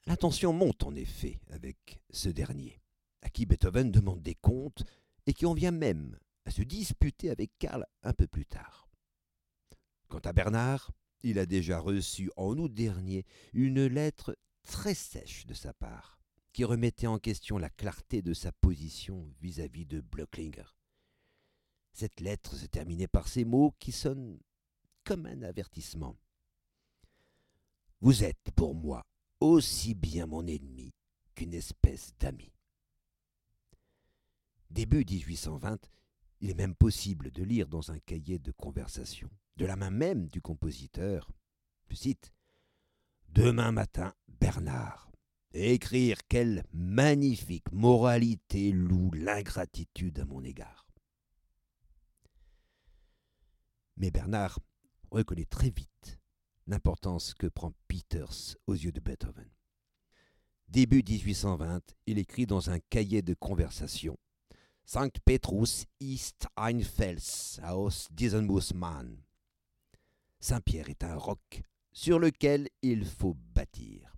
La 0.06 0.16
monte 0.52 0.82
en 0.82 0.94
effet 0.96 1.40
avec 1.50 2.02
ce 2.10 2.30
dernier, 2.30 2.80
à 3.22 3.28
qui 3.28 3.46
Beethoven 3.46 3.92
demande 3.92 4.22
des 4.22 4.34
comptes 4.34 4.82
et 5.26 5.34
qui 5.34 5.46
en 5.46 5.54
vient 5.54 5.70
même 5.70 6.18
à 6.46 6.50
se 6.50 6.62
disputer 6.62 7.30
avec 7.30 7.52
Karl 7.58 7.86
un 8.02 8.12
peu 8.12 8.26
plus 8.26 8.46
tard. 8.46 8.89
Quant 10.10 10.18
à 10.24 10.32
Bernard, 10.32 10.90
il 11.22 11.38
a 11.38 11.46
déjà 11.46 11.78
reçu 11.78 12.32
en 12.36 12.58
août 12.58 12.74
dernier 12.74 13.24
une 13.52 13.86
lettre 13.86 14.36
très 14.64 14.94
sèche 14.94 15.46
de 15.46 15.54
sa 15.54 15.72
part, 15.72 16.18
qui 16.52 16.64
remettait 16.64 17.06
en 17.06 17.20
question 17.20 17.58
la 17.58 17.70
clarté 17.70 18.20
de 18.20 18.34
sa 18.34 18.50
position 18.50 19.32
vis-à-vis 19.40 19.86
de 19.86 20.00
Blöcklinger. 20.00 20.76
Cette 21.92 22.18
lettre 22.18 22.56
se 22.56 22.66
terminait 22.66 23.06
par 23.06 23.28
ces 23.28 23.44
mots 23.44 23.72
qui 23.78 23.92
sonnent 23.92 24.40
comme 25.04 25.26
un 25.26 25.42
avertissement. 25.42 26.18
Vous 28.00 28.24
êtes 28.24 28.50
pour 28.56 28.74
moi 28.74 29.06
aussi 29.38 29.94
bien 29.94 30.26
mon 30.26 30.44
ennemi 30.48 30.92
qu'une 31.36 31.54
espèce 31.54 32.14
d'ami. 32.18 32.52
Début 34.70 35.04
1820, 35.04 35.88
Il 36.40 36.50
est 36.50 36.54
même 36.54 36.74
possible 36.74 37.30
de 37.30 37.44
lire 37.44 37.68
dans 37.68 37.92
un 37.92 37.98
cahier 38.00 38.38
de 38.38 38.50
conversation, 38.50 39.30
de 39.60 39.66
la 39.66 39.76
main 39.76 39.90
même 39.90 40.26
du 40.28 40.40
compositeur, 40.40 41.30
je 41.90 41.94
cite, 41.94 42.32
Demain 43.28 43.72
matin, 43.72 44.14
Bernard, 44.40 45.12
écrire 45.52 46.16
quelle 46.28 46.64
magnifique 46.72 47.70
moralité 47.70 48.72
loue 48.72 49.10
l'ingratitude 49.12 50.18
à 50.18 50.24
mon 50.24 50.42
égard. 50.42 50.86
Mais 53.98 54.10
Bernard 54.10 54.58
reconnaît 55.10 55.44
très 55.44 55.68
vite 55.68 56.18
l'importance 56.66 57.34
que 57.34 57.46
prend 57.46 57.74
Peters 57.86 58.56
aux 58.66 58.72
yeux 58.72 58.92
de 58.92 59.00
Beethoven. 59.00 59.50
Début 60.68 61.02
1820, 61.06 61.82
il 62.06 62.16
écrit 62.16 62.46
dans 62.46 62.70
un 62.70 62.78
cahier 62.88 63.20
de 63.20 63.34
conversation 63.34 64.18
Sankt 64.86 65.20
Petrus 65.20 65.84
ist 66.00 66.48
ein 66.56 66.82
Fels 66.82 67.60
aus 67.62 68.08
diesem. 68.10 68.48
Saint-Pierre 70.40 70.88
est 70.88 71.04
un 71.04 71.16
roc 71.16 71.62
sur 71.92 72.18
lequel 72.18 72.68
il 72.82 73.04
faut 73.04 73.34
bâtir. 73.54 74.16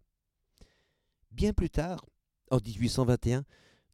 Bien 1.32 1.52
plus 1.52 1.70
tard, 1.70 2.06
en 2.50 2.58
1821, 2.58 3.44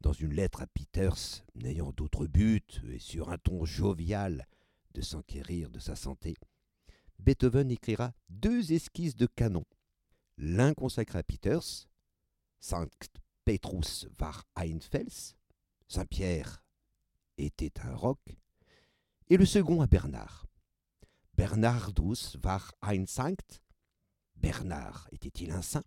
dans 0.01 0.13
une 0.13 0.33
lettre 0.33 0.61
à 0.61 0.67
Peters, 0.67 1.43
n'ayant 1.55 1.91
d'autre 1.91 2.27
but 2.27 2.81
et 2.89 2.99
sur 2.99 3.29
un 3.29 3.37
ton 3.37 3.65
jovial 3.65 4.47
de 4.91 5.01
s'enquérir 5.01 5.69
de 5.69 5.79
sa 5.79 5.95
santé, 5.95 6.35
Beethoven 7.17 7.71
écrira 7.71 8.13
deux 8.29 8.73
esquisses 8.73 9.15
de 9.15 9.25
canon. 9.25 9.65
L'un 10.37 10.73
consacré 10.73 11.19
à 11.19 11.23
Peters, 11.23 11.89
Sankt 12.59 13.19
Petrus 13.43 14.07
war 14.19 14.45
ein 14.55 14.79
Fels, 14.79 15.35
Saint-Pierre 15.87 16.63
était 17.37 17.79
un 17.81 17.95
roc, 17.95 18.19
et 19.29 19.37
le 19.37 19.45
second 19.45 19.81
à 19.81 19.87
Bernard. 19.87 20.48
Bernardus 21.39 22.37
war 22.43 22.73
ein 22.81 23.05
Sankt, 23.05 23.61
Bernard 24.35 25.07
était-il 25.13 25.51
un 25.51 25.61
saint? 25.61 25.85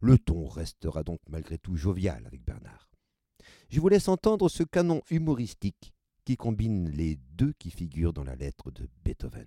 Le 0.00 0.18
ton 0.18 0.48
restera 0.48 1.04
donc 1.04 1.20
malgré 1.28 1.56
tout 1.56 1.76
jovial 1.76 2.26
avec 2.26 2.42
Bernard. 2.44 2.90
Je 3.68 3.78
vous 3.78 3.88
laisse 3.88 4.08
entendre 4.08 4.48
ce 4.48 4.64
canon 4.64 5.02
humoristique 5.08 5.94
qui 6.24 6.36
combine 6.36 6.90
les 6.90 7.14
deux 7.14 7.52
qui 7.52 7.70
figurent 7.70 8.12
dans 8.12 8.24
la 8.24 8.34
lettre 8.34 8.72
de 8.72 8.88
Beethoven. 9.04 9.46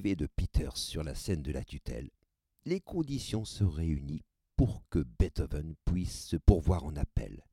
De 0.00 0.26
Peters 0.26 0.78
sur 0.78 1.04
la 1.04 1.14
scène 1.14 1.42
de 1.42 1.52
la 1.52 1.64
tutelle, 1.64 2.08
les 2.64 2.80
conditions 2.80 3.44
se 3.44 3.62
réunissent 3.62 4.22
pour 4.56 4.82
que 4.88 5.00
Beethoven 5.18 5.74
puisse 5.84 6.28
se 6.28 6.36
pourvoir 6.36 6.84
en 6.84 6.96
appel, 6.96 7.44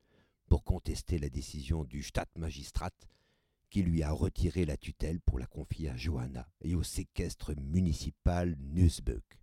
pour 0.47 0.63
contester 0.63 1.19
la 1.19 1.29
décision 1.29 1.83
du 1.83 2.01
Stadtmagistrat 2.01 2.91
qui 3.69 3.83
lui 3.83 4.03
a 4.03 4.11
retiré 4.11 4.65
la 4.65 4.77
tutelle 4.77 5.19
pour 5.19 5.37
la 5.37 5.47
confier 5.47 5.89
à 5.89 5.97
Johanna 5.97 6.47
et 6.61 6.75
au 6.75 6.83
séquestre 6.83 7.53
municipal 7.57 8.55
Nussbeuk. 8.57 9.37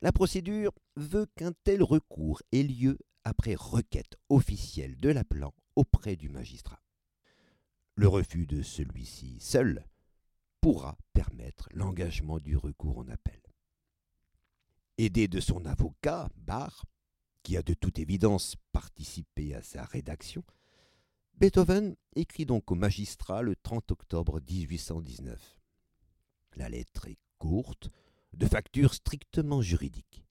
La 0.00 0.10
procédure 0.10 0.72
veut 0.96 1.26
qu'un 1.36 1.52
tel 1.64 1.82
recours 1.82 2.40
ait 2.52 2.62
lieu 2.62 2.98
après 3.24 3.54
requête 3.54 4.16
officielle 4.30 4.96
de 4.96 5.10
l'appelant 5.10 5.54
auprès 5.76 6.16
du 6.16 6.30
magistrat. 6.30 6.80
Le 7.94 8.08
refus 8.08 8.46
de 8.46 8.62
celui-ci 8.62 9.38
seul 9.38 9.84
pourra 10.62 10.96
permettre 11.12 11.68
l'engagement 11.72 12.38
du 12.38 12.56
recours 12.56 12.98
en 12.98 13.08
appel. 13.08 13.40
Aidé 14.96 15.28
de 15.28 15.40
son 15.40 15.66
avocat, 15.66 16.30
Bach, 16.36 16.84
qui 17.42 17.56
a 17.56 17.62
de 17.62 17.74
toute 17.74 17.98
évidence 17.98 18.54
participé 18.70 19.54
à 19.54 19.62
sa 19.62 19.84
rédaction, 19.84 20.44
Beethoven 21.34 21.96
écrit 22.14 22.46
donc 22.46 22.70
au 22.70 22.76
magistrat 22.76 23.42
le 23.42 23.56
30 23.56 23.90
octobre 23.90 24.40
1819. 24.40 25.58
La 26.54 26.68
lettre 26.68 27.08
est 27.08 27.18
courte, 27.38 27.90
de 28.32 28.46
facture 28.46 28.94
strictement 28.94 29.62
juridique. 29.62 30.24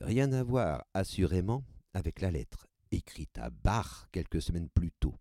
Rien 0.00 0.30
à 0.32 0.42
voir, 0.42 0.84
assurément, 0.92 1.64
avec 1.94 2.20
la 2.20 2.30
lettre 2.30 2.66
écrite 2.90 3.38
à 3.38 3.48
Bach 3.48 4.08
quelques 4.12 4.42
semaines 4.42 4.68
plus 4.68 4.92
tôt. 4.92 5.18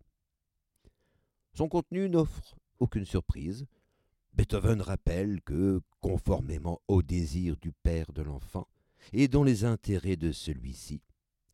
Son 1.53 1.69
contenu 1.69 2.09
n'offre 2.09 2.57
aucune 2.79 3.05
surprise. 3.05 3.65
Beethoven 4.37 4.81
rappelle 4.81 5.41
que, 5.41 5.81
conformément 5.99 6.79
au 6.87 7.01
désir 7.01 7.57
du 7.57 7.71
père 7.71 8.13
de 8.13 8.21
l'enfant 8.21 8.67
et 9.11 9.27
dans 9.27 9.43
les 9.43 9.65
intérêts 9.65 10.15
de 10.15 10.31
celui-ci, 10.31 11.01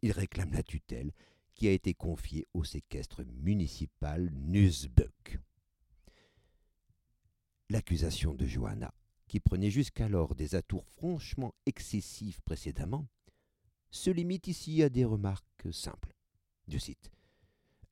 il 0.01 0.11
réclame 0.11 0.51
la 0.51 0.63
tutelle 0.63 1.13
qui 1.55 1.69
a 1.69 1.71
été 1.71 1.93
confiée 1.93 2.45
au 2.53 2.65
séquestre 2.65 3.23
municipal 3.23 4.29
Nussbeuk. 4.33 5.39
L'accusation 7.69 8.33
de 8.33 8.45
Johanna, 8.45 8.93
qui 9.29 9.39
prenait 9.39 9.71
jusqu'alors 9.71 10.35
des 10.35 10.53
atours 10.53 10.85
franchement 10.85 11.55
excessifs 11.65 12.41
précédemment, 12.41 13.07
se 13.91 14.09
limite 14.09 14.49
ici 14.49 14.83
à 14.83 14.89
des 14.89 15.05
remarques 15.05 15.71
simples. 15.71 16.13
Je 16.67 16.77
cite 16.77 17.11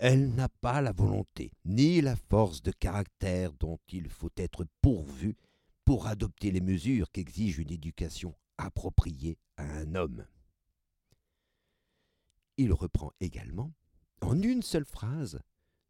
Elle 0.03 0.33
n'a 0.33 0.49
pas 0.49 0.81
la 0.81 0.93
volonté 0.93 1.51
ni 1.63 2.01
la 2.01 2.15
force 2.15 2.63
de 2.63 2.71
caractère 2.71 3.53
dont 3.53 3.77
il 3.87 4.09
faut 4.09 4.31
être 4.35 4.65
pourvu 4.81 5.35
pour 5.85 6.07
adopter 6.07 6.49
les 6.49 6.59
mesures 6.59 7.11
qu'exige 7.11 7.59
une 7.59 7.69
éducation 7.69 8.35
appropriée 8.57 9.37
à 9.57 9.63
un 9.63 9.93
homme. 9.93 10.25
Il 12.57 12.73
reprend 12.73 13.11
également, 13.19 13.73
en 14.21 14.41
une 14.41 14.63
seule 14.63 14.85
phrase, 14.85 15.39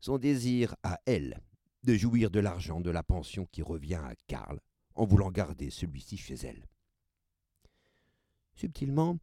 son 0.01 0.17
désir 0.17 0.75
à 0.83 0.99
elle 1.05 1.41
de 1.83 1.95
jouir 1.95 2.29
de 2.29 2.41
l'argent 2.41 2.81
de 2.81 2.91
la 2.91 3.03
pension 3.03 3.45
qui 3.45 3.61
revient 3.61 4.01
à 4.03 4.15
Karl 4.27 4.59
en 4.95 5.05
voulant 5.05 5.31
garder 5.31 5.69
celui-ci 5.69 6.17
chez 6.17 6.35
elle. 6.35 6.67
Subtilement, 8.55 9.19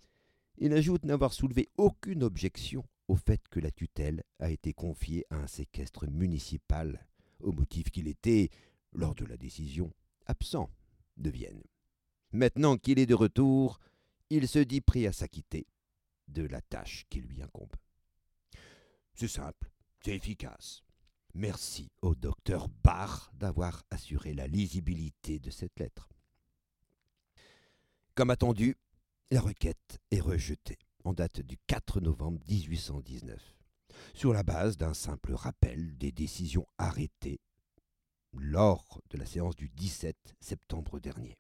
il 0.57 0.72
ajoute 0.72 1.05
n'avoir 1.05 1.35
soulevé 1.35 1.68
aucune 1.77 2.22
objection 2.22 2.87
au 3.09 3.16
fait 3.16 3.49
que 3.49 3.59
la 3.59 3.71
tutelle 3.71 4.23
a 4.38 4.51
été 4.51 4.75
confiée 4.75 5.25
à 5.31 5.37
un 5.37 5.47
séquestre 5.47 6.07
municipal, 6.07 7.07
au 7.40 7.53
motif 7.53 7.90
qu'il 7.90 8.07
était, 8.07 8.51
lors 8.92 9.14
de 9.14 9.25
la 9.25 9.37
décision, 9.37 9.92
absent 10.27 10.71
de 11.16 11.31
Vienne. 11.31 11.62
Maintenant 12.33 12.77
qu'il 12.77 12.99
est 12.99 13.07
de 13.07 13.14
retour, 13.14 13.81
il 14.31 14.47
se 14.47 14.59
dit 14.59 14.83
prêt 14.83 15.07
à 15.07 15.12
s'acquitter 15.12 15.66
de 16.29 16.42
la 16.42 16.61
tâche 16.61 17.07
qui 17.09 17.21
lui 17.21 17.42
incombe. 17.42 17.75
C'est 19.14 19.29
simple, 19.29 19.71
c'est 20.05 20.14
efficace. 20.14 20.83
Merci 21.35 21.90
au 22.03 22.14
docteur 22.14 22.68
Bach 22.68 23.31
d'avoir 23.33 23.85
assuré 23.90 24.35
la 24.35 24.47
lisibilité 24.47 25.38
de 25.38 25.51
cette 25.51 25.79
lettre. 25.81 26.09
Comme 28.14 28.31
attendu, 28.31 28.77
la 29.31 29.40
requête 29.40 30.01
est 30.11 30.21
rejetée 30.21 30.79
date 31.12 31.40
du 31.40 31.57
4 31.66 32.01
novembre 32.01 32.40
1819, 32.49 33.57
sur 34.14 34.33
la 34.33 34.42
base 34.42 34.77
d'un 34.77 34.94
simple 34.94 35.35
rappel 35.35 35.97
des 35.99 36.12
décisions 36.12 36.66
arrêtées 36.79 37.40
lors 38.33 39.01
de 39.11 39.18
la 39.18 39.27
séance 39.27 39.57
du 39.57 39.68
17 39.68 40.37
septembre 40.40 41.01
dernier. 41.01 41.37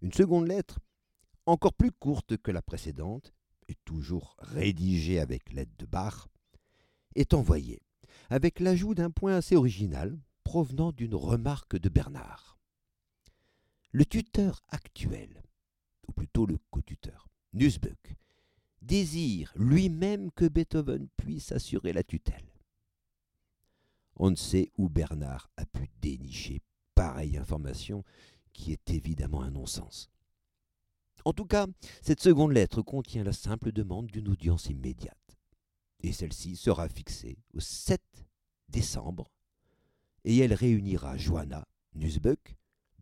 Une 0.00 0.12
seconde 0.12 0.48
lettre, 0.48 0.80
encore 1.46 1.74
plus 1.74 1.92
courte 1.92 2.36
que 2.36 2.50
la 2.50 2.62
précédente, 2.62 3.32
et 3.68 3.76
toujours 3.84 4.36
rédigée 4.38 5.20
avec 5.20 5.52
l'aide 5.52 5.74
de 5.78 5.86
Bach, 5.86 6.28
est 7.14 7.34
envoyée, 7.34 7.82
avec 8.30 8.60
l'ajout 8.60 8.94
d'un 8.94 9.10
point 9.10 9.36
assez 9.36 9.56
original 9.56 10.18
provenant 10.44 10.92
d'une 10.92 11.14
remarque 11.14 11.76
de 11.76 11.88
Bernard. 11.88 12.58
Le 13.92 14.04
tuteur 14.04 14.62
actuel, 14.68 15.42
ou 16.08 16.12
plutôt 16.12 16.46
le 16.46 16.58
co-tuteur, 16.70 17.28
Nussbeuk, 17.54 18.16
désire 18.80 19.52
lui-même 19.56 20.30
que 20.32 20.46
Beethoven 20.46 21.08
puisse 21.16 21.52
assurer 21.52 21.92
la 21.92 22.02
tutelle. 22.02 22.52
On 24.16 24.30
ne 24.30 24.36
sait 24.36 24.70
où 24.78 24.88
Bernard 24.88 25.50
a 25.56 25.66
pu 25.66 25.90
dénicher 26.00 26.62
pareille 26.94 27.36
information 27.36 28.04
qui 28.52 28.72
est 28.72 28.90
évidemment 28.90 29.42
un 29.42 29.50
non-sens. 29.50 30.10
En 31.24 31.32
tout 31.32 31.46
cas, 31.46 31.66
cette 32.00 32.20
seconde 32.20 32.52
lettre 32.52 32.82
contient 32.82 33.24
la 33.24 33.32
simple 33.32 33.72
demande 33.72 34.06
d'une 34.06 34.28
audience 34.28 34.66
immédiate. 34.66 35.16
Et 36.00 36.12
celle-ci 36.12 36.56
sera 36.56 36.88
fixée 36.88 37.38
au 37.54 37.60
7 37.60 38.00
décembre, 38.68 39.30
et 40.24 40.38
elle 40.38 40.54
réunira 40.54 41.16
Johanna, 41.16 41.66
Nussbuck, 41.94 42.56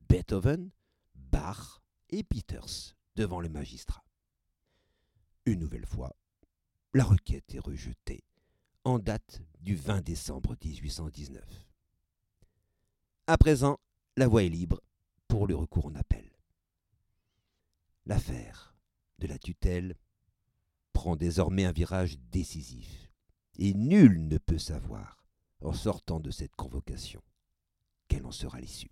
Beethoven, 0.09 0.71
Bach 1.15 1.81
et 2.11 2.23
Peters 2.23 2.95
devant 3.17 3.41
le 3.41 3.49
magistrat. 3.49 4.05
Une 5.47 5.61
nouvelle 5.61 5.87
fois, 5.87 6.15
la 6.93 7.05
requête 7.05 7.55
est 7.55 7.61
rejetée 7.61 8.25
en 8.85 8.99
date 8.99 9.41
du 9.61 9.75
20 9.75 10.03
décembre 10.03 10.57
1819. 10.63 11.43
À 13.27 13.39
présent, 13.39 13.79
la 14.17 14.29
voie 14.29 14.43
est 14.43 14.49
libre 14.49 14.81
pour 15.29 15.47
le 15.47 15.55
recours 15.55 15.87
en 15.87 15.95
appel. 15.95 16.31
L'affaire 18.07 18.75
de 19.19 19.27
la 19.27 19.39
tutelle 19.39 19.97
prend 20.93 21.17
désormais 21.17 21.65
un 21.65 21.73
virage 21.73 22.19
décisif, 22.31 23.11
et 23.59 23.73
nul 23.73 24.27
ne 24.29 24.37
peut 24.37 24.59
savoir, 24.59 25.25
en 25.63 25.73
sortant 25.73 26.21
de 26.21 26.31
cette 26.31 26.57
convocation, 26.57 27.23
quelle 28.09 28.27
en 28.27 28.33
sera 28.33 28.61
l'issue. 28.61 28.91